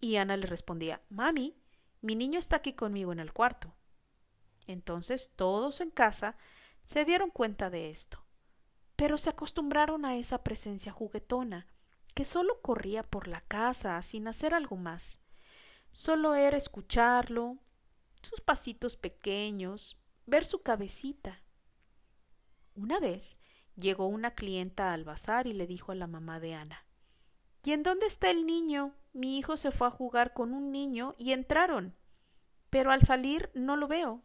Y 0.00 0.16
Ana 0.16 0.38
le 0.38 0.46
respondía 0.46 1.02
Mami, 1.10 1.54
mi 2.00 2.16
niño 2.16 2.38
está 2.38 2.56
aquí 2.56 2.72
conmigo 2.72 3.12
en 3.12 3.20
el 3.20 3.34
cuarto. 3.34 3.74
Entonces 4.66 5.34
todos 5.36 5.82
en 5.82 5.90
casa 5.90 6.38
se 6.82 7.04
dieron 7.04 7.28
cuenta 7.28 7.68
de 7.68 7.90
esto 7.90 8.24
pero 9.00 9.16
se 9.16 9.30
acostumbraron 9.30 10.04
a 10.04 10.18
esa 10.18 10.44
presencia 10.44 10.92
juguetona, 10.92 11.66
que 12.14 12.26
solo 12.26 12.60
corría 12.60 13.02
por 13.02 13.28
la 13.28 13.40
casa 13.40 14.02
sin 14.02 14.28
hacer 14.28 14.52
algo 14.52 14.76
más. 14.76 15.20
Solo 15.90 16.34
era 16.34 16.58
escucharlo, 16.58 17.56
sus 18.20 18.42
pasitos 18.42 18.98
pequeños, 18.98 19.98
ver 20.26 20.44
su 20.44 20.60
cabecita. 20.60 21.42
Una 22.74 23.00
vez 23.00 23.40
llegó 23.74 24.06
una 24.06 24.34
clienta 24.34 24.92
al 24.92 25.04
bazar 25.04 25.46
y 25.46 25.54
le 25.54 25.66
dijo 25.66 25.92
a 25.92 25.94
la 25.94 26.06
mamá 26.06 26.38
de 26.38 26.52
Ana 26.52 26.84
¿Y 27.64 27.72
en 27.72 27.82
dónde 27.82 28.04
está 28.04 28.28
el 28.28 28.44
niño? 28.44 28.94
Mi 29.14 29.38
hijo 29.38 29.56
se 29.56 29.70
fue 29.70 29.86
a 29.86 29.90
jugar 29.90 30.34
con 30.34 30.52
un 30.52 30.72
niño 30.72 31.14
y 31.16 31.32
entraron. 31.32 31.96
Pero 32.68 32.92
al 32.92 33.00
salir 33.00 33.50
no 33.54 33.76
lo 33.76 33.88
veo. 33.88 34.22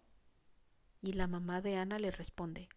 Y 1.01 1.13
la 1.13 1.27
mamá 1.27 1.61
de 1.61 1.77
Ana 1.77 1.97
le 1.97 2.11
responde 2.11 2.67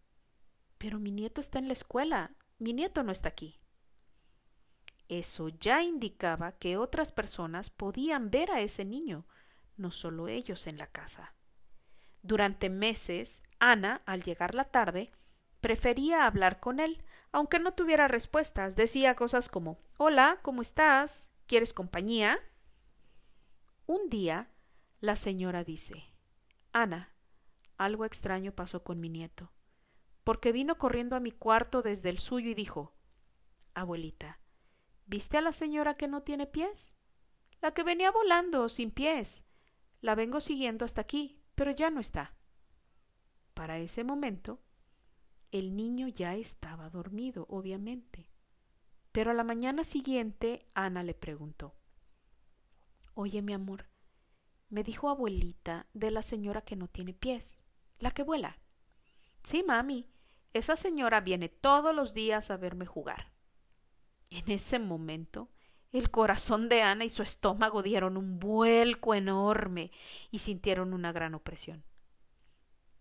pero 0.78 0.98
mi 0.98 1.10
nieto 1.10 1.40
está 1.40 1.58
en 1.58 1.66
la 1.66 1.72
escuela. 1.74 2.32
Mi 2.58 2.72
nieto 2.72 3.02
no 3.02 3.12
está 3.12 3.28
aquí. 3.28 3.60
Eso 5.08 5.48
ya 5.48 5.82
indicaba 5.82 6.52
que 6.52 6.76
otras 6.76 7.12
personas 7.12 7.70
podían 7.70 8.30
ver 8.30 8.50
a 8.50 8.60
ese 8.60 8.84
niño, 8.84 9.26
no 9.76 9.90
solo 9.90 10.28
ellos 10.28 10.66
en 10.66 10.78
la 10.78 10.86
casa. 10.86 11.34
Durante 12.22 12.68
meses, 12.68 13.42
Ana, 13.58 14.02
al 14.04 14.22
llegar 14.22 14.54
la 14.54 14.64
tarde, 14.64 15.10
prefería 15.60 16.26
hablar 16.26 16.60
con 16.60 16.80
él, 16.80 17.02
aunque 17.32 17.58
no 17.58 17.72
tuviera 17.72 18.08
respuestas. 18.08 18.76
Decía 18.76 19.14
cosas 19.14 19.48
como 19.48 19.80
Hola, 19.96 20.38
¿cómo 20.42 20.62
estás? 20.62 21.30
¿Quieres 21.46 21.72
compañía? 21.72 22.38
Un 23.86 24.10
día, 24.10 24.50
la 25.00 25.16
señora 25.16 25.64
dice, 25.64 26.12
Ana, 26.72 27.14
algo 27.78 28.04
extraño 28.04 28.52
pasó 28.52 28.84
con 28.84 29.00
mi 29.00 29.08
nieto, 29.08 29.50
porque 30.28 30.52
vino 30.52 30.76
corriendo 30.76 31.16
a 31.16 31.20
mi 31.20 31.30
cuarto 31.32 31.80
desde 31.80 32.10
el 32.10 32.18
suyo 32.18 32.50
y 32.50 32.54
dijo, 32.54 32.92
Abuelita, 33.72 34.42
¿viste 35.06 35.38
a 35.38 35.40
la 35.40 35.54
señora 35.54 35.96
que 35.96 36.06
no 36.06 36.22
tiene 36.22 36.46
pies? 36.46 36.98
La 37.62 37.72
que 37.72 37.82
venía 37.82 38.10
volando 38.10 38.68
sin 38.68 38.90
pies. 38.90 39.46
La 40.02 40.14
vengo 40.14 40.40
siguiendo 40.40 40.84
hasta 40.84 41.00
aquí, 41.00 41.40
pero 41.54 41.70
ya 41.70 41.88
no 41.88 41.98
está. 41.98 42.36
Para 43.54 43.78
ese 43.78 44.04
momento, 44.04 44.60
el 45.50 45.74
niño 45.74 46.08
ya 46.08 46.34
estaba 46.34 46.90
dormido, 46.90 47.46
obviamente. 47.48 48.30
Pero 49.12 49.30
a 49.30 49.34
la 49.34 49.44
mañana 49.44 49.82
siguiente, 49.82 50.58
Ana 50.74 51.04
le 51.04 51.14
preguntó, 51.14 51.74
Oye, 53.14 53.40
mi 53.40 53.54
amor, 53.54 53.88
me 54.68 54.82
dijo 54.82 55.08
abuelita 55.08 55.86
de 55.94 56.10
la 56.10 56.20
señora 56.20 56.60
que 56.60 56.76
no 56.76 56.86
tiene 56.86 57.14
pies, 57.14 57.64
la 57.98 58.10
que 58.10 58.24
vuela. 58.24 58.58
Sí, 59.42 59.62
mami, 59.62 60.06
esa 60.58 60.76
señora 60.76 61.20
viene 61.20 61.48
todos 61.48 61.94
los 61.94 62.14
días 62.14 62.50
a 62.50 62.56
verme 62.56 62.86
jugar. 62.86 63.32
En 64.30 64.50
ese 64.50 64.78
momento, 64.78 65.48
el 65.90 66.10
corazón 66.10 66.68
de 66.68 66.82
Ana 66.82 67.04
y 67.04 67.10
su 67.10 67.22
estómago 67.22 67.82
dieron 67.82 68.16
un 68.16 68.38
vuelco 68.38 69.14
enorme 69.14 69.90
y 70.30 70.40
sintieron 70.40 70.92
una 70.92 71.12
gran 71.12 71.34
opresión. 71.34 71.84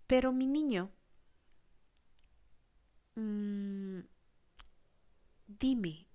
Pero 0.07 0.31
mi 0.31 0.47
niño, 0.47 0.91
mmm, 3.15 3.99
dime, 5.47 6.07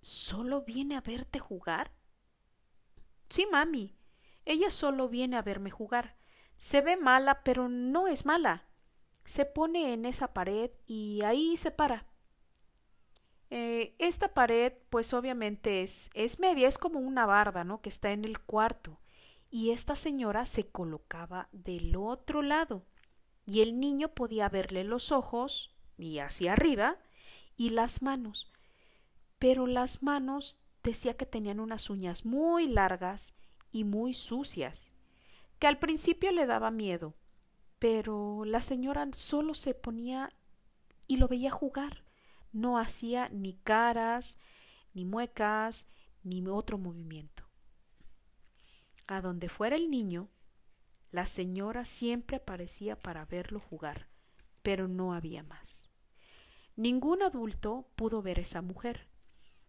¿solo 0.00 0.62
viene 0.62 0.96
a 0.96 1.02
verte 1.02 1.38
jugar? 1.38 1.92
Sí, 3.28 3.46
mami, 3.50 3.94
ella 4.46 4.70
solo 4.70 5.08
viene 5.08 5.36
a 5.36 5.42
verme 5.42 5.70
jugar. 5.70 6.16
Se 6.56 6.80
ve 6.80 6.96
mala, 6.96 7.42
pero 7.42 7.68
no 7.68 8.08
es 8.08 8.24
mala. 8.24 8.69
Se 9.30 9.44
pone 9.44 9.92
en 9.92 10.06
esa 10.06 10.34
pared 10.34 10.72
y 10.88 11.22
ahí 11.22 11.56
se 11.56 11.70
para. 11.70 12.04
Eh, 13.48 13.94
esta 14.00 14.34
pared, 14.34 14.72
pues 14.90 15.14
obviamente 15.14 15.84
es, 15.84 16.10
es 16.14 16.40
media, 16.40 16.66
es 16.66 16.78
como 16.78 16.98
una 16.98 17.26
barda, 17.26 17.62
¿no? 17.62 17.80
Que 17.80 17.90
está 17.90 18.10
en 18.10 18.24
el 18.24 18.40
cuarto. 18.40 18.98
Y 19.48 19.70
esta 19.70 19.94
señora 19.94 20.46
se 20.46 20.66
colocaba 20.66 21.48
del 21.52 21.94
otro 21.94 22.42
lado. 22.42 22.84
Y 23.46 23.60
el 23.60 23.78
niño 23.78 24.08
podía 24.16 24.48
verle 24.48 24.82
los 24.82 25.12
ojos 25.12 25.76
y 25.96 26.18
hacia 26.18 26.54
arriba 26.54 26.98
y 27.56 27.70
las 27.70 28.02
manos. 28.02 28.50
Pero 29.38 29.68
las 29.68 30.02
manos 30.02 30.58
decía 30.82 31.16
que 31.16 31.24
tenían 31.24 31.60
unas 31.60 31.88
uñas 31.88 32.26
muy 32.26 32.66
largas 32.66 33.36
y 33.70 33.84
muy 33.84 34.12
sucias, 34.12 34.92
que 35.60 35.68
al 35.68 35.78
principio 35.78 36.32
le 36.32 36.46
daba 36.46 36.72
miedo, 36.72 37.14
pero 37.80 38.44
la 38.44 38.60
señora 38.60 39.08
solo 39.12 39.54
se 39.54 39.74
ponía 39.74 40.30
y 41.08 41.16
lo 41.16 41.26
veía 41.26 41.50
jugar 41.50 42.04
no 42.52 42.78
hacía 42.78 43.28
ni 43.30 43.54
caras, 43.54 44.38
ni 44.92 45.04
muecas, 45.04 45.90
ni 46.22 46.46
otro 46.46 46.78
movimiento. 46.78 47.44
A 49.06 49.20
donde 49.20 49.48
fuera 49.48 49.76
el 49.76 49.90
niño, 49.90 50.28
la 51.10 51.26
señora 51.26 51.84
siempre 51.84 52.36
aparecía 52.36 52.96
para 52.98 53.24
verlo 53.24 53.60
jugar, 53.60 54.08
pero 54.62 54.88
no 54.88 55.14
había 55.14 55.42
más. 55.42 55.90
Ningún 56.76 57.22
adulto 57.22 57.88
pudo 57.96 58.22
ver 58.22 58.38
a 58.38 58.42
esa 58.42 58.62
mujer, 58.62 59.08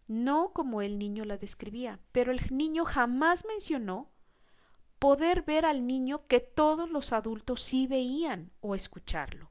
no 0.06 0.52
como 0.52 0.82
el 0.82 0.98
niño 0.98 1.24
la 1.24 1.38
describía, 1.38 2.00
pero 2.12 2.32
el 2.32 2.40
niño 2.50 2.84
jamás 2.84 3.44
mencionó 3.46 4.11
poder 5.02 5.42
ver 5.42 5.66
al 5.66 5.84
niño 5.84 6.28
que 6.28 6.38
todos 6.38 6.88
los 6.88 7.12
adultos 7.12 7.60
sí 7.60 7.88
veían 7.88 8.52
o 8.60 8.76
escucharlo. 8.76 9.50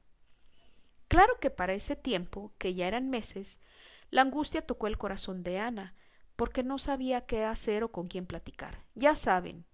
Claro 1.08 1.38
que 1.40 1.50
para 1.50 1.74
ese 1.74 1.94
tiempo, 1.94 2.54
que 2.56 2.72
ya 2.72 2.88
eran 2.88 3.10
meses, 3.10 3.60
la 4.08 4.22
angustia 4.22 4.66
tocó 4.66 4.86
el 4.86 4.96
corazón 4.96 5.42
de 5.42 5.58
Ana, 5.58 5.94
porque 6.36 6.62
no 6.62 6.78
sabía 6.78 7.26
qué 7.26 7.44
hacer 7.44 7.84
o 7.84 7.92
con 7.92 8.08
quién 8.08 8.24
platicar. 8.24 8.86
Ya 8.94 9.14
saben, 9.14 9.66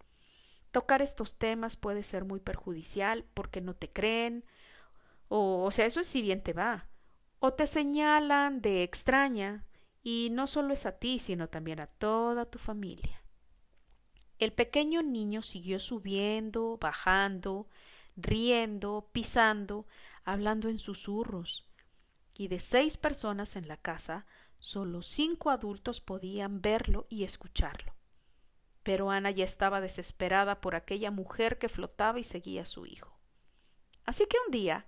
tocar 0.72 1.00
estos 1.00 1.38
temas 1.38 1.76
puede 1.76 2.02
ser 2.02 2.24
muy 2.24 2.40
perjudicial 2.40 3.24
porque 3.32 3.60
no 3.60 3.76
te 3.76 3.88
creen, 3.88 4.44
o, 5.28 5.62
o 5.62 5.70
sea, 5.70 5.86
eso 5.86 6.00
es 6.00 6.08
si 6.08 6.22
bien 6.22 6.42
te 6.42 6.54
va, 6.54 6.88
o 7.38 7.52
te 7.52 7.68
señalan 7.68 8.62
de 8.62 8.82
extraña, 8.82 9.64
y 10.02 10.30
no 10.32 10.48
solo 10.48 10.74
es 10.74 10.86
a 10.86 10.98
ti, 10.98 11.20
sino 11.20 11.48
también 11.48 11.78
a 11.78 11.86
toda 11.86 12.46
tu 12.46 12.58
familia. 12.58 13.22
El 14.38 14.52
pequeño 14.52 15.02
niño 15.02 15.42
siguió 15.42 15.80
subiendo, 15.80 16.78
bajando, 16.80 17.68
riendo, 18.16 19.08
pisando, 19.12 19.86
hablando 20.24 20.68
en 20.68 20.78
susurros, 20.78 21.66
y 22.36 22.48
de 22.48 22.60
seis 22.60 22.96
personas 22.96 23.56
en 23.56 23.66
la 23.66 23.76
casa, 23.76 24.26
solo 24.60 25.02
cinco 25.02 25.50
adultos 25.50 26.00
podían 26.00 26.60
verlo 26.60 27.06
y 27.08 27.24
escucharlo. 27.24 27.94
Pero 28.84 29.10
Ana 29.10 29.30
ya 29.30 29.44
estaba 29.44 29.80
desesperada 29.80 30.60
por 30.60 30.76
aquella 30.76 31.10
mujer 31.10 31.58
que 31.58 31.68
flotaba 31.68 32.20
y 32.20 32.24
seguía 32.24 32.62
a 32.62 32.66
su 32.66 32.86
hijo. 32.86 33.18
Así 34.04 34.26
que 34.26 34.36
un 34.46 34.52
día, 34.52 34.86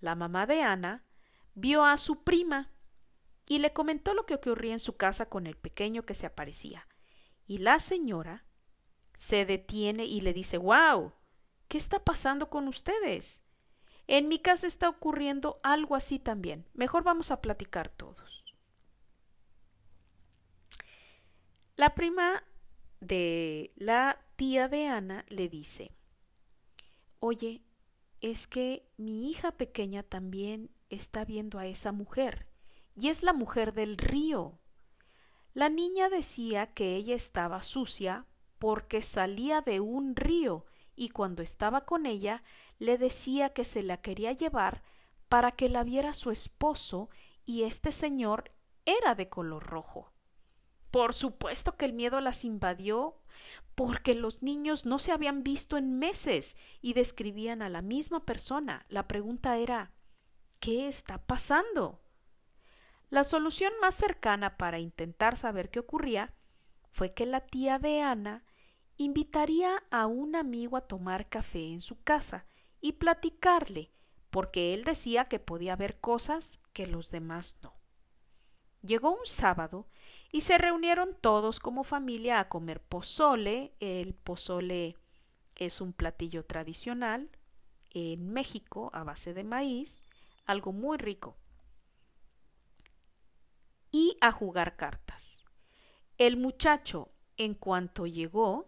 la 0.00 0.14
mamá 0.16 0.46
de 0.46 0.62
Ana 0.62 1.04
vio 1.54 1.84
a 1.84 1.96
su 1.96 2.24
prima 2.24 2.70
y 3.46 3.60
le 3.60 3.72
comentó 3.72 4.12
lo 4.12 4.26
que 4.26 4.34
ocurría 4.34 4.72
en 4.72 4.78
su 4.78 4.96
casa 4.96 5.28
con 5.28 5.46
el 5.46 5.56
pequeño 5.56 6.04
que 6.04 6.14
se 6.14 6.26
aparecía. 6.26 6.86
Y 7.46 7.58
la 7.58 7.80
señora 7.80 8.44
se 9.18 9.44
detiene 9.44 10.04
y 10.04 10.20
le 10.20 10.32
dice 10.32 10.58
¡Wow! 10.58 11.12
¿Qué 11.66 11.76
está 11.76 11.98
pasando 12.04 12.48
con 12.50 12.68
ustedes? 12.68 13.42
En 14.06 14.28
mi 14.28 14.38
casa 14.38 14.68
está 14.68 14.88
ocurriendo 14.88 15.58
algo 15.64 15.96
así 15.96 16.20
también. 16.20 16.68
Mejor 16.72 17.02
vamos 17.02 17.32
a 17.32 17.42
platicar 17.42 17.88
todos. 17.88 18.56
La 21.74 21.96
prima 21.96 22.44
de 23.00 23.72
la 23.74 24.24
tía 24.36 24.68
de 24.68 24.86
Ana 24.86 25.24
le 25.28 25.48
dice, 25.48 25.90
Oye, 27.18 27.64
es 28.20 28.46
que 28.46 28.88
mi 28.98 29.28
hija 29.28 29.50
pequeña 29.50 30.04
también 30.04 30.70
está 30.90 31.24
viendo 31.24 31.58
a 31.58 31.66
esa 31.66 31.90
mujer, 31.90 32.46
y 32.94 33.08
es 33.08 33.24
la 33.24 33.32
mujer 33.32 33.74
del 33.74 33.96
río. 33.96 34.60
La 35.54 35.68
niña 35.70 36.08
decía 36.08 36.72
que 36.72 36.94
ella 36.94 37.16
estaba 37.16 37.62
sucia 37.62 38.27
porque 38.58 39.02
salía 39.02 39.60
de 39.60 39.80
un 39.80 40.16
río 40.16 40.66
y 40.96 41.10
cuando 41.10 41.42
estaba 41.42 41.84
con 41.84 42.06
ella 42.06 42.42
le 42.78 42.98
decía 42.98 43.50
que 43.50 43.64
se 43.64 43.82
la 43.82 44.00
quería 44.00 44.32
llevar 44.32 44.82
para 45.28 45.52
que 45.52 45.68
la 45.68 45.84
viera 45.84 46.14
su 46.14 46.30
esposo 46.30 47.10
y 47.44 47.62
este 47.62 47.92
señor 47.92 48.52
era 48.84 49.14
de 49.14 49.28
color 49.28 49.64
rojo. 49.64 50.12
Por 50.90 51.14
supuesto 51.14 51.76
que 51.76 51.84
el 51.84 51.92
miedo 51.92 52.20
las 52.20 52.44
invadió, 52.44 53.20
porque 53.74 54.14
los 54.14 54.42
niños 54.42 54.86
no 54.86 54.98
se 54.98 55.12
habían 55.12 55.44
visto 55.44 55.76
en 55.76 55.98
meses 55.98 56.56
y 56.80 56.94
describían 56.94 57.62
a 57.62 57.68
la 57.68 57.82
misma 57.82 58.24
persona. 58.24 58.84
La 58.88 59.06
pregunta 59.06 59.56
era 59.58 59.92
¿qué 60.58 60.88
está 60.88 61.18
pasando? 61.18 62.00
La 63.10 63.24
solución 63.24 63.72
más 63.80 63.94
cercana 63.94 64.56
para 64.56 64.78
intentar 64.78 65.36
saber 65.36 65.70
qué 65.70 65.78
ocurría 65.78 66.34
fue 66.90 67.10
que 67.10 67.26
la 67.26 67.40
tía 67.40 67.78
de 67.78 68.02
Ana 68.02 68.44
invitaría 68.98 69.82
a 69.90 70.06
un 70.06 70.36
amigo 70.36 70.76
a 70.76 70.82
tomar 70.82 71.28
café 71.28 71.72
en 71.72 71.80
su 71.80 72.02
casa 72.02 72.44
y 72.80 72.92
platicarle, 72.94 73.90
porque 74.30 74.74
él 74.74 74.84
decía 74.84 75.26
que 75.26 75.38
podía 75.38 75.76
ver 75.76 75.98
cosas 76.00 76.60
que 76.72 76.86
los 76.86 77.10
demás 77.10 77.56
no. 77.62 77.74
Llegó 78.82 79.12
un 79.12 79.24
sábado 79.24 79.88
y 80.30 80.42
se 80.42 80.58
reunieron 80.58 81.16
todos 81.20 81.58
como 81.60 81.84
familia 81.84 82.40
a 82.40 82.48
comer 82.48 82.80
pozole. 82.80 83.72
El 83.80 84.14
pozole 84.14 84.96
es 85.56 85.80
un 85.80 85.92
platillo 85.92 86.44
tradicional 86.44 87.30
en 87.90 88.32
México 88.32 88.90
a 88.92 89.02
base 89.02 89.34
de 89.34 89.44
maíz, 89.44 90.02
algo 90.44 90.72
muy 90.72 90.98
rico. 90.98 91.36
Y 93.90 94.16
a 94.20 94.30
jugar 94.32 94.76
cartas. 94.76 95.44
El 96.18 96.36
muchacho, 96.36 97.08
en 97.36 97.54
cuanto 97.54 98.06
llegó, 98.06 98.66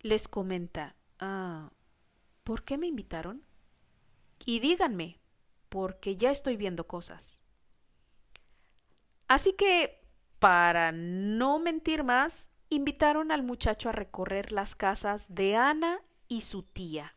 les 0.00 0.28
comenta, 0.28 0.96
ah, 1.18 1.70
¿por 2.44 2.64
qué 2.64 2.78
me 2.78 2.86
invitaron? 2.86 3.44
Y 4.44 4.60
díganme, 4.60 5.20
porque 5.68 6.16
ya 6.16 6.30
estoy 6.30 6.56
viendo 6.56 6.86
cosas. 6.86 7.42
Así 9.28 9.52
que, 9.52 10.02
para 10.38 10.90
no 10.92 11.58
mentir 11.58 12.02
más, 12.02 12.48
invitaron 12.70 13.30
al 13.30 13.42
muchacho 13.42 13.88
a 13.88 13.92
recorrer 13.92 14.52
las 14.52 14.74
casas 14.74 15.26
de 15.34 15.56
Ana 15.56 16.00
y 16.28 16.40
su 16.42 16.62
tía. 16.62 17.14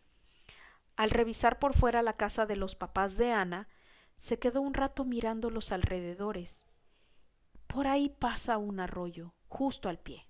Al 0.96 1.10
revisar 1.10 1.58
por 1.58 1.74
fuera 1.74 2.02
la 2.02 2.17
casa 2.17 2.46
de 2.46 2.56
los 2.56 2.76
papás 2.76 3.17
de 3.17 3.32
Ana, 3.32 3.67
se 4.17 4.38
quedó 4.39 4.62
un 4.62 4.74
rato 4.74 5.06
mirando 5.06 5.50
los 5.50 5.72
alrededores, 5.72 6.69
Por 7.67 7.88
ahí 7.88 8.10
pasa 8.10 8.60
un 8.60 8.80
arroyo, 8.80 9.34
justo 9.48 9.89
al 9.89 9.98
pie. 9.98 10.28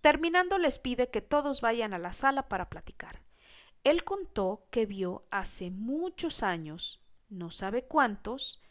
Terminando 0.00 0.58
les 0.58 0.78
pide 0.78 1.10
que 1.10 1.20
todos 1.20 1.60
vayan 1.60 1.92
a 1.92 1.98
la 1.98 2.12
sala 2.12 2.48
para 2.48 2.70
platicar. 2.70 3.22
Él 3.84 4.04
contó 4.04 4.66
que 4.70 4.86
vio 4.86 5.24
hace 5.30 5.70
muchos 5.70 6.42
años, 6.42 7.02
no 7.28 7.50
sabe 7.50 7.84
cuántos, 7.84 8.62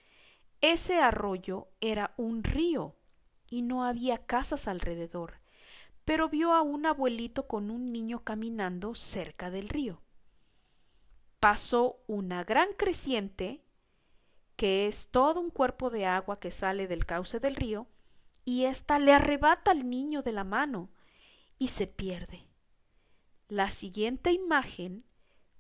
ese 0.61 0.99
arroyo 0.99 1.69
era 1.81 2.13
un 2.17 2.43
río 2.43 2.95
y 3.49 3.61
no 3.61 3.85
había 3.85 4.17
casas 4.17 4.67
alrededor, 4.67 5.39
pero 6.05 6.29
vio 6.29 6.53
a 6.53 6.61
un 6.61 6.85
abuelito 6.85 7.47
con 7.47 7.71
un 7.71 7.91
niño 7.91 8.23
caminando 8.23 8.93
cerca 8.95 9.49
del 9.49 9.69
río. 9.69 10.01
Pasó 11.39 12.03
una 12.07 12.43
gran 12.43 12.73
creciente, 12.73 13.63
que 14.55 14.87
es 14.87 15.09
todo 15.09 15.39
un 15.39 15.49
cuerpo 15.49 15.89
de 15.89 16.05
agua 16.05 16.39
que 16.39 16.51
sale 16.51 16.87
del 16.87 17.05
cauce 17.05 17.39
del 17.39 17.55
río, 17.55 17.87
y 18.43 18.65
ésta 18.65 18.99
le 18.99 19.13
arrebata 19.13 19.71
al 19.71 19.89
niño 19.89 20.21
de 20.21 20.33
la 20.33 20.43
mano, 20.43 20.89
y 21.59 21.67
se 21.67 21.85
pierde. 21.85 22.47
La 23.47 23.69
siguiente 23.69 24.31
imagen, 24.31 25.05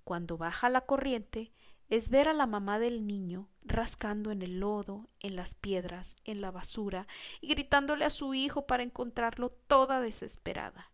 cuando 0.03 0.37
baja 0.37 0.69
la 0.69 0.81
corriente, 0.81 1.51
es 1.89 2.09
ver 2.09 2.27
a 2.27 2.33
la 2.33 2.47
mamá 2.47 2.79
del 2.79 3.05
niño 3.05 3.49
rascando 3.63 4.31
en 4.31 4.41
el 4.41 4.59
lodo, 4.59 5.09
en 5.19 5.35
las 5.35 5.55
piedras, 5.55 6.15
en 6.23 6.41
la 6.41 6.51
basura, 6.51 7.07
y 7.41 7.47
gritándole 7.47 8.05
a 8.05 8.09
su 8.09 8.33
hijo 8.33 8.65
para 8.65 8.83
encontrarlo 8.83 9.49
toda 9.49 9.99
desesperada. 9.99 10.91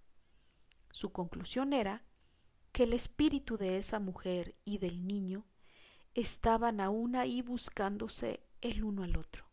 Su 0.92 1.12
conclusión 1.12 1.74
era 1.74 2.04
que 2.72 2.84
el 2.84 2.94
espíritu 2.94 3.58
de 3.58 3.78
esa 3.78 4.00
mujer 4.00 4.56
y 4.66 4.78
del 4.80 5.06
niño 5.06 5.46
estaban 6.14 6.80
aún 6.80 7.16
ahí 7.16 7.42
buscándose 7.42 8.42
el 8.62 8.84
uno 8.84 9.04
al 9.04 9.18
otro. 9.18 9.46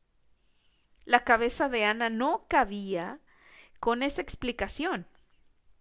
La 1.05 1.25
cabeza 1.25 1.69
de 1.69 1.85
Ana 1.85 2.09
no 2.11 2.47
cabía 2.49 3.21
con 3.81 4.05
esa 4.05 4.23
explicación. 4.23 5.07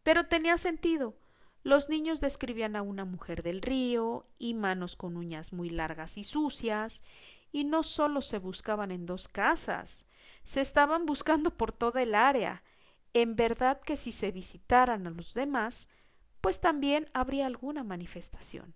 Pero 0.03 0.27
tenía 0.27 0.57
sentido. 0.57 1.17
Los 1.63 1.89
niños 1.89 2.21
describían 2.21 2.75
a 2.75 2.81
una 2.81 3.05
mujer 3.05 3.43
del 3.43 3.61
río 3.61 4.27
y 4.39 4.53
manos 4.55 4.95
con 4.95 5.15
uñas 5.15 5.53
muy 5.53 5.69
largas 5.69 6.17
y 6.17 6.23
sucias, 6.23 7.03
y 7.51 7.65
no 7.65 7.83
solo 7.83 8.21
se 8.21 8.39
buscaban 8.39 8.91
en 8.91 9.05
dos 9.05 9.27
casas, 9.27 10.05
se 10.43 10.61
estaban 10.61 11.05
buscando 11.05 11.55
por 11.57 11.71
toda 11.71 12.01
el 12.01 12.15
área. 12.15 12.63
En 13.13 13.35
verdad 13.35 13.81
que 13.81 13.97
si 13.97 14.11
se 14.11 14.31
visitaran 14.31 15.05
a 15.05 15.11
los 15.11 15.33
demás, 15.33 15.89
pues 16.39 16.59
también 16.61 17.07
habría 17.13 17.45
alguna 17.45 17.83
manifestación. 17.83 18.73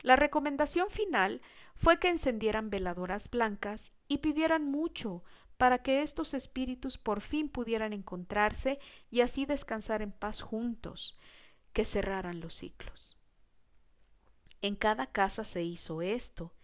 La 0.00 0.16
recomendación 0.16 0.90
final 0.90 1.42
fue 1.76 2.00
que 2.00 2.08
encendieran 2.08 2.70
veladoras 2.70 3.30
blancas 3.30 3.92
y 4.08 4.18
pidieran 4.18 4.64
mucho 4.64 5.22
para 5.56 5.82
que 5.82 6.02
estos 6.02 6.34
espíritus 6.34 6.98
por 6.98 7.20
fin 7.20 7.48
pudieran 7.48 7.92
encontrarse 7.92 8.78
y 9.10 9.20
así 9.20 9.46
descansar 9.46 10.02
en 10.02 10.12
paz 10.12 10.40
juntos, 10.40 11.18
que 11.72 11.84
cerraran 11.84 12.40
los 12.40 12.54
ciclos. 12.54 13.18
En 14.60 14.76
cada 14.76 15.06
casa 15.06 15.44
se 15.44 15.62
hizo 15.62 16.02
esto, 16.02 16.54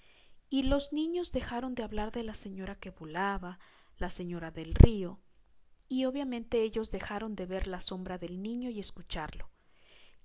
y 0.50 0.62
los 0.62 0.92
niños 0.92 1.32
dejaron 1.32 1.74
de 1.74 1.82
hablar 1.82 2.10
de 2.12 2.22
la 2.22 2.34
señora 2.34 2.76
que 2.76 2.90
volaba, 2.90 3.58
la 3.98 4.10
señora 4.10 4.50
del 4.50 4.74
río, 4.74 5.20
y 5.88 6.04
obviamente 6.04 6.62
ellos 6.62 6.90
dejaron 6.90 7.34
de 7.34 7.46
ver 7.46 7.66
la 7.66 7.80
sombra 7.80 8.18
del 8.18 8.42
niño 8.42 8.70
y 8.70 8.78
escucharlo. 8.78 9.50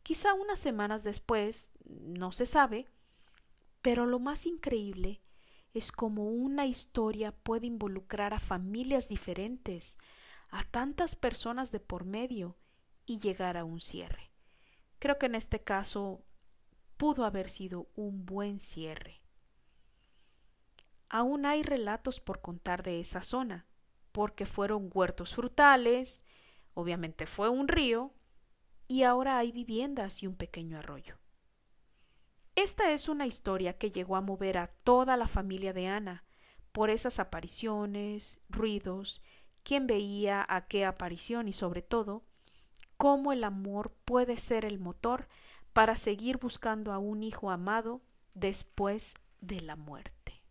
Quizá 0.04 0.34
unas 0.34 0.60
semanas 0.60 1.04
después, 1.04 1.72
no 1.86 2.32
se 2.32 2.46
sabe, 2.46 2.88
pero 3.82 4.06
lo 4.06 4.20
más 4.20 4.46
increíble 4.46 5.22
es 5.74 5.92
como 5.92 6.26
una 6.26 6.66
historia 6.66 7.32
puede 7.32 7.68
involucrar 7.68 8.34
a 8.34 8.40
familias 8.40 9.10
diferentes, 9.10 9.98
a 10.50 10.64
tantas 10.64 11.16
personas 11.16 11.72
de 11.72 11.80
por 11.80 12.06
medio 12.06 12.56
y 13.06 13.20
llegar 13.20 13.58
a 13.58 13.66
un 13.66 13.80
cierre. 13.80 14.32
Creo 15.00 15.18
que 15.18 15.26
en 15.26 15.36
este 15.36 15.62
caso 15.64 16.24
pudo 16.98 17.26
haber 17.26 17.50
sido 17.50 17.90
un 17.96 18.26
buen 18.26 18.60
cierre. 18.60 19.22
Aún 21.10 21.46
hay 21.46 21.64
relatos 21.64 22.20
por 22.20 22.42
contar 22.42 22.84
de 22.84 23.00
esa 23.00 23.24
zona, 23.24 23.66
porque 24.12 24.46
fueron 24.46 24.90
huertos 24.94 25.34
frutales, 25.34 26.26
obviamente 26.76 27.26
fue 27.26 27.50
un 27.50 27.68
río, 27.68 28.14
y 28.88 29.04
ahora 29.04 29.38
hay 29.38 29.52
viviendas 29.52 30.22
y 30.22 30.28
un 30.28 30.36
pequeño 30.36 30.78
arroyo. 30.78 31.18
Esta 32.56 32.92
es 32.92 33.10
una 33.10 33.26
historia 33.26 33.78
que 33.78 33.90
llegó 33.90 34.16
a 34.16 34.22
mover 34.22 34.58
a 34.58 34.68
toda 34.84 35.18
la 35.18 35.28
familia 35.28 35.74
de 35.74 35.88
Ana 35.88 36.24
por 36.72 36.90
esas 36.90 37.20
apariciones, 37.20 38.42
ruidos, 38.50 39.22
quién 39.64 39.88
veía 39.88 40.46
a 40.48 40.68
qué 40.68 40.86
aparición 40.86 41.48
y 41.48 41.54
sobre 41.54 41.82
todo, 41.82 42.24
cómo 42.98 43.32
el 43.32 43.44
amor 43.44 43.96
puede 44.06 44.38
ser 44.38 44.66
el 44.66 44.80
motor 44.80 45.28
para 45.74 45.96
seguir 45.96 46.38
buscando 46.38 46.94
a 46.94 47.00
un 47.00 47.24
hijo 47.24 47.50
amado 47.50 48.02
después 48.34 49.16
de 49.42 49.62
la 49.62 49.76
muerte. 49.76 50.42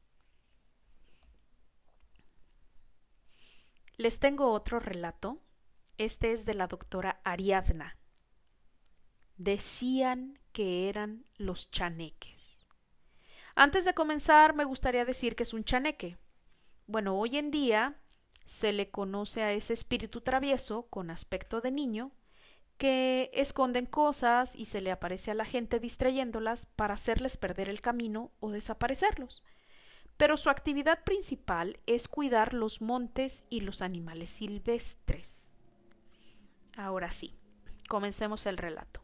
Les 3.96 4.18
tengo 4.18 4.50
otro 4.50 4.80
relato. 4.80 5.40
Este 5.98 6.32
es 6.32 6.44
de 6.44 6.54
la 6.54 6.66
doctora 6.66 7.20
Ariadna. 7.22 7.96
Decían 9.36 10.41
que 10.52 10.88
eran 10.88 11.24
los 11.36 11.70
chaneques. 11.70 12.66
Antes 13.54 13.84
de 13.84 13.94
comenzar, 13.94 14.54
me 14.54 14.64
gustaría 14.64 15.04
decir 15.04 15.36
que 15.36 15.42
es 15.42 15.52
un 15.52 15.64
chaneque. 15.64 16.16
Bueno, 16.86 17.18
hoy 17.18 17.36
en 17.36 17.50
día 17.50 17.96
se 18.44 18.72
le 18.72 18.90
conoce 18.90 19.42
a 19.42 19.52
ese 19.52 19.72
espíritu 19.72 20.20
travieso 20.20 20.86
con 20.88 21.10
aspecto 21.10 21.60
de 21.60 21.70
niño 21.70 22.12
que 22.78 23.30
esconden 23.34 23.86
cosas 23.86 24.56
y 24.56 24.64
se 24.64 24.80
le 24.80 24.90
aparece 24.90 25.30
a 25.30 25.34
la 25.34 25.44
gente 25.44 25.78
distrayéndolas 25.78 26.66
para 26.66 26.94
hacerles 26.94 27.36
perder 27.36 27.68
el 27.68 27.80
camino 27.80 28.32
o 28.40 28.50
desaparecerlos. 28.50 29.44
Pero 30.16 30.36
su 30.36 30.50
actividad 30.50 31.04
principal 31.04 31.78
es 31.86 32.08
cuidar 32.08 32.54
los 32.54 32.80
montes 32.80 33.46
y 33.50 33.60
los 33.60 33.82
animales 33.82 34.30
silvestres. 34.30 35.66
Ahora 36.76 37.10
sí, 37.10 37.34
comencemos 37.88 38.46
el 38.46 38.56
relato. 38.56 39.02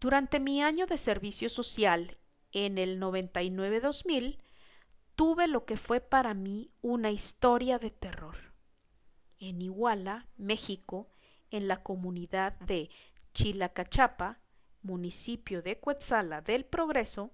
Durante 0.00 0.40
mi 0.40 0.62
año 0.62 0.86
de 0.86 0.98
servicio 0.98 1.48
social 1.48 2.18
en 2.52 2.76
el 2.76 3.00
99-2000, 3.00 4.38
tuve 5.14 5.48
lo 5.48 5.64
que 5.64 5.78
fue 5.78 6.00
para 6.00 6.34
mí 6.34 6.68
una 6.82 7.10
historia 7.10 7.78
de 7.78 7.90
terror. 7.90 8.36
En 9.38 9.62
Iguala, 9.62 10.28
México, 10.36 11.08
en 11.50 11.66
la 11.66 11.82
comunidad 11.82 12.58
de 12.60 12.90
Chilacachapa, 13.32 14.40
municipio 14.82 15.62
de 15.62 15.80
Cuetzala 15.80 16.42
del 16.42 16.66
Progreso, 16.66 17.32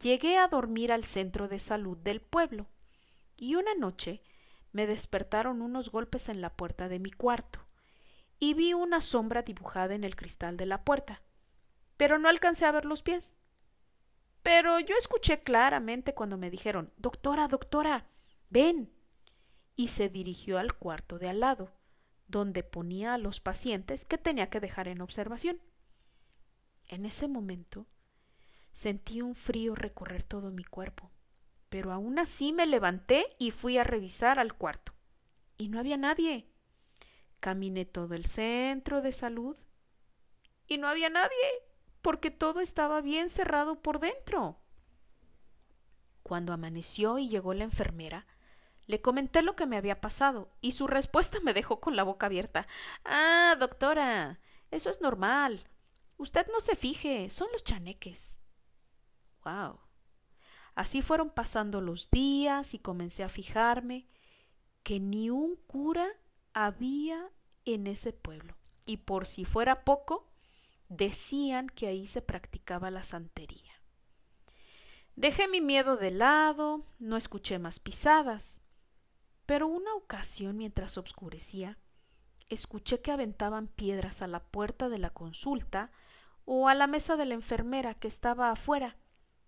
llegué 0.00 0.38
a 0.38 0.48
dormir 0.48 0.92
al 0.92 1.04
centro 1.04 1.48
de 1.48 1.58
salud 1.58 1.96
del 1.98 2.20
pueblo 2.20 2.68
y 3.36 3.56
una 3.56 3.74
noche 3.74 4.22
me 4.72 4.86
despertaron 4.86 5.60
unos 5.60 5.90
golpes 5.90 6.28
en 6.28 6.40
la 6.40 6.54
puerta 6.54 6.88
de 6.88 7.00
mi 7.00 7.10
cuarto 7.10 7.66
y 8.38 8.54
vi 8.54 8.74
una 8.74 9.00
sombra 9.00 9.42
dibujada 9.42 9.94
en 9.94 10.04
el 10.04 10.16
cristal 10.16 10.56
de 10.56 10.66
la 10.66 10.84
puerta 10.84 11.22
pero 11.96 12.18
no 12.18 12.28
alcancé 12.28 12.64
a 12.66 12.72
ver 12.72 12.84
los 12.84 13.02
pies. 13.02 13.36
Pero 14.42 14.78
yo 14.78 14.94
escuché 14.96 15.42
claramente 15.42 16.14
cuando 16.14 16.36
me 16.36 16.50
dijeron 16.50 16.92
Doctora, 16.96 17.48
doctora, 17.48 18.06
ven. 18.48 18.92
y 19.74 19.88
se 19.88 20.08
dirigió 20.08 20.58
al 20.58 20.74
cuarto 20.74 21.18
de 21.18 21.28
al 21.28 21.40
lado, 21.40 21.74
donde 22.28 22.62
ponía 22.62 23.14
a 23.14 23.18
los 23.18 23.40
pacientes 23.40 24.04
que 24.04 24.18
tenía 24.18 24.48
que 24.48 24.60
dejar 24.60 24.88
en 24.88 25.02
observación. 25.02 25.60
En 26.88 27.04
ese 27.04 27.28
momento 27.28 27.86
sentí 28.72 29.20
un 29.20 29.34
frío 29.34 29.74
recorrer 29.74 30.22
todo 30.22 30.50
mi 30.50 30.64
cuerpo, 30.64 31.10
pero 31.68 31.92
aún 31.92 32.18
así 32.18 32.52
me 32.52 32.66
levanté 32.66 33.26
y 33.38 33.50
fui 33.50 33.78
a 33.78 33.84
revisar 33.84 34.38
al 34.38 34.54
cuarto. 34.54 34.94
Y 35.58 35.68
no 35.68 35.78
había 35.78 35.96
nadie. 35.96 36.48
Caminé 37.40 37.84
todo 37.84 38.14
el 38.14 38.26
centro 38.26 39.02
de 39.02 39.12
salud 39.12 39.56
y 40.68 40.78
no 40.78 40.88
había 40.88 41.10
nadie 41.10 41.36
porque 42.06 42.30
todo 42.30 42.60
estaba 42.60 43.00
bien 43.00 43.28
cerrado 43.28 43.82
por 43.82 43.98
dentro. 43.98 44.60
Cuando 46.22 46.52
amaneció 46.52 47.18
y 47.18 47.28
llegó 47.28 47.52
la 47.52 47.64
enfermera, 47.64 48.28
le 48.86 49.02
comenté 49.02 49.42
lo 49.42 49.56
que 49.56 49.66
me 49.66 49.76
había 49.76 50.00
pasado 50.00 50.52
y 50.60 50.70
su 50.70 50.86
respuesta 50.86 51.40
me 51.40 51.52
dejó 51.52 51.80
con 51.80 51.96
la 51.96 52.04
boca 52.04 52.26
abierta. 52.26 52.68
Ah, 53.04 53.56
doctora, 53.58 54.38
eso 54.70 54.88
es 54.88 55.00
normal. 55.00 55.68
Usted 56.16 56.46
no 56.52 56.60
se 56.60 56.76
fije, 56.76 57.28
son 57.28 57.48
los 57.50 57.64
chaneques. 57.64 58.38
Wow. 59.42 59.80
Así 60.76 61.02
fueron 61.02 61.30
pasando 61.30 61.80
los 61.80 62.12
días 62.12 62.72
y 62.72 62.78
comencé 62.78 63.24
a 63.24 63.28
fijarme 63.28 64.06
que 64.84 65.00
ni 65.00 65.30
un 65.30 65.56
cura 65.56 66.06
había 66.52 67.32
en 67.64 67.88
ese 67.88 68.12
pueblo. 68.12 68.56
Y 68.84 68.98
por 68.98 69.26
si 69.26 69.44
fuera 69.44 69.84
poco, 69.84 70.35
decían 70.88 71.68
que 71.68 71.86
ahí 71.86 72.06
se 72.06 72.22
practicaba 72.22 72.90
la 72.90 73.04
santería. 73.04 73.82
Dejé 75.14 75.48
mi 75.48 75.60
miedo 75.60 75.96
de 75.96 76.10
lado, 76.10 76.84
no 76.98 77.16
escuché 77.16 77.58
más 77.58 77.80
pisadas. 77.80 78.60
Pero 79.46 79.66
una 79.66 79.94
ocasión 79.94 80.56
mientras 80.56 80.98
obscurecía, 80.98 81.78
escuché 82.48 83.00
que 83.00 83.12
aventaban 83.12 83.68
piedras 83.68 84.22
a 84.22 84.26
la 84.26 84.40
puerta 84.40 84.88
de 84.88 84.98
la 84.98 85.10
consulta 85.10 85.90
o 86.44 86.68
a 86.68 86.74
la 86.74 86.86
mesa 86.86 87.16
de 87.16 87.26
la 87.26 87.34
enfermera 87.34 87.94
que 87.94 88.08
estaba 88.08 88.50
afuera, 88.50 88.96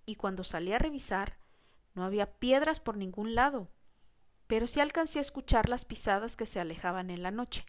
y 0.06 0.16
cuando 0.16 0.44
salí 0.44 0.72
a 0.72 0.78
revisar 0.78 1.38
no 1.94 2.04
había 2.04 2.38
piedras 2.38 2.80
por 2.80 2.96
ningún 2.96 3.34
lado, 3.34 3.70
pero 4.46 4.66
sí 4.66 4.80
alcancé 4.80 5.18
a 5.18 5.22
escuchar 5.22 5.68
las 5.68 5.84
pisadas 5.84 6.36
que 6.36 6.46
se 6.46 6.60
alejaban 6.60 7.10
en 7.10 7.22
la 7.22 7.30
noche. 7.30 7.66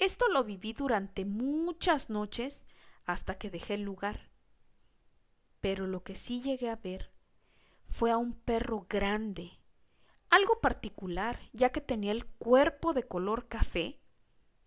Esto 0.00 0.28
lo 0.28 0.44
viví 0.44 0.72
durante 0.72 1.26
muchas 1.26 2.08
noches 2.08 2.66
hasta 3.04 3.36
que 3.36 3.50
dejé 3.50 3.74
el 3.74 3.82
lugar. 3.82 4.30
Pero 5.60 5.86
lo 5.86 6.02
que 6.02 6.16
sí 6.16 6.40
llegué 6.40 6.70
a 6.70 6.76
ver 6.76 7.12
fue 7.84 8.10
a 8.10 8.16
un 8.16 8.32
perro 8.32 8.86
grande, 8.88 9.60
algo 10.30 10.58
particular, 10.60 11.38
ya 11.52 11.68
que 11.68 11.82
tenía 11.82 12.12
el 12.12 12.24
cuerpo 12.24 12.94
de 12.94 13.06
color 13.06 13.46
café, 13.48 14.00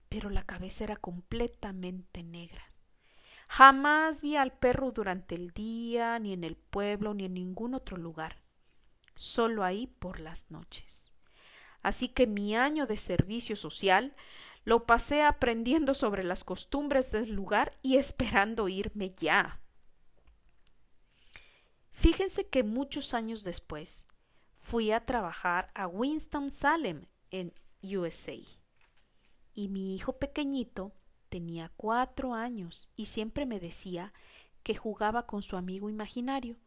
pero 0.08 0.30
la 0.30 0.44
cabeza 0.44 0.84
era 0.84 0.98
completamente 0.98 2.22
negra. 2.22 2.64
Jamás 3.48 4.22
vi 4.22 4.36
al 4.36 4.52
perro 4.52 4.92
durante 4.92 5.34
el 5.34 5.50
día, 5.50 6.20
ni 6.20 6.34
en 6.34 6.44
el 6.44 6.58
pueblo, 6.58 7.16
ni 7.16 7.26
en 7.26 7.34
ningún 7.34 7.74
otro 7.74 7.98
lugar, 7.98 8.44
solo 9.16 9.64
ahí 9.64 9.88
por 9.88 10.20
las 10.20 10.52
noches. 10.52 11.12
Así 11.82 12.08
que 12.08 12.28
mi 12.28 12.56
año 12.56 12.86
de 12.86 12.98
servicio 12.98 13.56
social 13.56 14.16
lo 14.66 14.86
pasé 14.86 15.24
aprendiendo 15.24 15.94
sobre 15.94 16.24
las 16.24 16.44
costumbres 16.44 17.12
del 17.12 17.32
lugar 17.32 17.72
y 17.82 17.98
esperando 17.98 18.70
irme 18.70 19.12
ya. 19.12 19.62
Fíjense 21.92 22.48
que 22.48 22.64
muchos 22.64 23.14
años 23.14 23.44
después 23.44 24.08
fui 24.58 24.92
a 24.92 25.06
trabajar 25.06 25.72
a 25.76 25.88
Winston-Salem 25.88 27.04
en 27.32 27.54
USA. 27.84 28.38
Y 29.54 29.68
mi 29.68 29.96
hijo 29.96 30.18
pequeñito 30.18 30.94
tenía 31.30 31.72
cuatro 31.76 32.34
años 32.34 32.92
y 32.96 33.06
siempre 33.06 33.46
me 33.46 33.60
decía 33.60 34.14
que 34.64 34.76
jugaba 34.76 35.28
con 35.28 35.44
su 35.44 35.58
amigo 35.58 35.90
imaginario. 35.90 36.58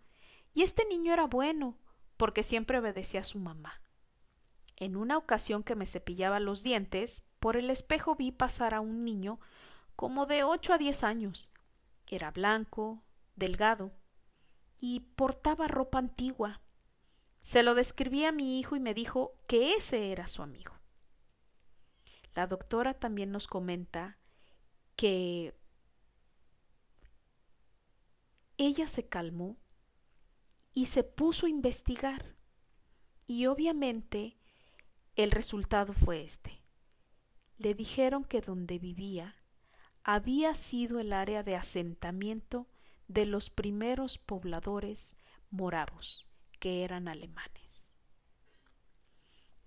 Y 0.52 0.62
este 0.62 0.84
niño 0.86 1.12
era 1.12 1.26
bueno, 1.26 1.78
porque 2.16 2.42
siempre 2.42 2.78
obedecía 2.78 3.20
a 3.20 3.24
su 3.24 3.38
mamá. 3.38 3.80
En 4.76 4.96
una 4.96 5.16
ocasión 5.16 5.62
que 5.62 5.74
me 5.74 5.86
cepillaba 5.86 6.40
los 6.40 6.62
dientes, 6.62 7.25
por 7.38 7.56
el 7.56 7.70
espejo 7.70 8.14
vi 8.14 8.32
pasar 8.32 8.74
a 8.74 8.80
un 8.80 9.04
niño 9.04 9.40
como 9.94 10.26
de 10.26 10.44
ocho 10.44 10.72
a 10.72 10.78
diez 10.78 11.04
años. 11.04 11.50
Era 12.08 12.30
blanco, 12.30 13.02
delgado, 13.34 13.92
y 14.78 15.00
portaba 15.00 15.68
ropa 15.68 15.98
antigua. 15.98 16.60
Se 17.40 17.62
lo 17.62 17.74
describí 17.74 18.24
a 18.24 18.32
mi 18.32 18.58
hijo 18.58 18.76
y 18.76 18.80
me 18.80 18.94
dijo 18.94 19.34
que 19.46 19.74
ese 19.74 20.12
era 20.12 20.28
su 20.28 20.42
amigo. 20.42 20.72
La 22.34 22.46
doctora 22.46 22.94
también 22.94 23.30
nos 23.32 23.46
comenta 23.46 24.18
que 24.96 25.54
ella 28.58 28.88
se 28.88 29.08
calmó 29.08 29.56
y 30.72 30.86
se 30.86 31.02
puso 31.04 31.46
a 31.46 31.50
investigar. 31.50 32.36
Y 33.26 33.46
obviamente 33.46 34.36
el 35.16 35.30
resultado 35.30 35.92
fue 35.94 36.22
este. 36.22 36.62
Le 37.58 37.74
dijeron 37.74 38.24
que 38.24 38.40
donde 38.40 38.78
vivía 38.78 39.36
había 40.02 40.54
sido 40.54 41.00
el 41.00 41.12
área 41.12 41.42
de 41.42 41.56
asentamiento 41.56 42.66
de 43.08 43.26
los 43.26 43.50
primeros 43.50 44.18
pobladores 44.18 45.16
moravos, 45.50 46.28
que 46.60 46.84
eran 46.84 47.08
alemanes. 47.08 47.94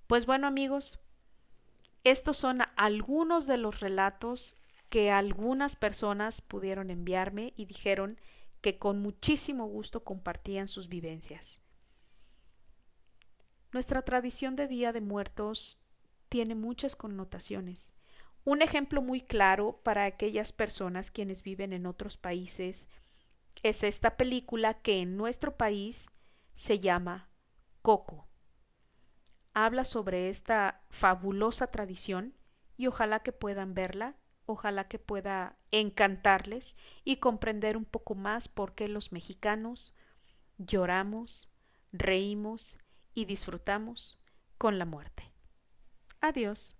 Pues 0.07 0.25
bueno 0.25 0.47
amigos, 0.47 1.03
estos 2.03 2.37
son 2.37 2.59
algunos 2.75 3.47
de 3.47 3.57
los 3.57 3.79
relatos 3.79 4.61
que 4.89 5.11
algunas 5.11 5.75
personas 5.75 6.41
pudieron 6.41 6.89
enviarme 6.89 7.53
y 7.55 7.65
dijeron 7.65 8.19
que 8.61 8.77
con 8.77 9.01
muchísimo 9.01 9.67
gusto 9.67 10.03
compartían 10.03 10.67
sus 10.67 10.89
vivencias. 10.89 11.59
Nuestra 13.71 14.01
tradición 14.01 14.55
de 14.55 14.67
Día 14.67 14.91
de 14.91 15.01
Muertos 15.01 15.83
tiene 16.29 16.55
muchas 16.55 16.95
connotaciones. 16.95 17.93
Un 18.45 18.61
ejemplo 18.61 19.01
muy 19.01 19.21
claro 19.21 19.81
para 19.83 20.05
aquellas 20.05 20.53
personas 20.53 21.11
quienes 21.11 21.43
viven 21.43 21.73
en 21.73 21.85
otros 21.85 22.17
países 22.17 22.87
es 23.63 23.83
esta 23.83 24.15
película 24.15 24.75
que 24.75 25.01
en 25.01 25.17
nuestro 25.17 25.57
país 25.57 26.09
se 26.53 26.79
llama 26.79 27.29
Coco. 27.81 28.27
Habla 29.53 29.83
sobre 29.83 30.29
esta 30.29 30.83
fabulosa 30.89 31.67
tradición 31.67 32.33
y 32.77 32.87
ojalá 32.87 33.19
que 33.19 33.33
puedan 33.33 33.73
verla 33.73 34.15
ojalá 34.49 34.87
que 34.87 34.97
pueda 34.99 35.57
encantarles 35.71 36.75
y 37.03 37.17
comprender 37.17 37.77
un 37.77 37.85
poco 37.85 38.15
más 38.15 38.47
por 38.47 38.73
qué 38.73 38.87
los 38.87 39.11
mexicanos 39.11 39.95
lloramos, 40.57 41.51
reímos 41.91 42.79
y 43.13 43.25
disfrutamos 43.25 44.19
con 44.57 44.79
la 44.79 44.85
muerte. 44.85 45.28
Adiós. 46.21 46.78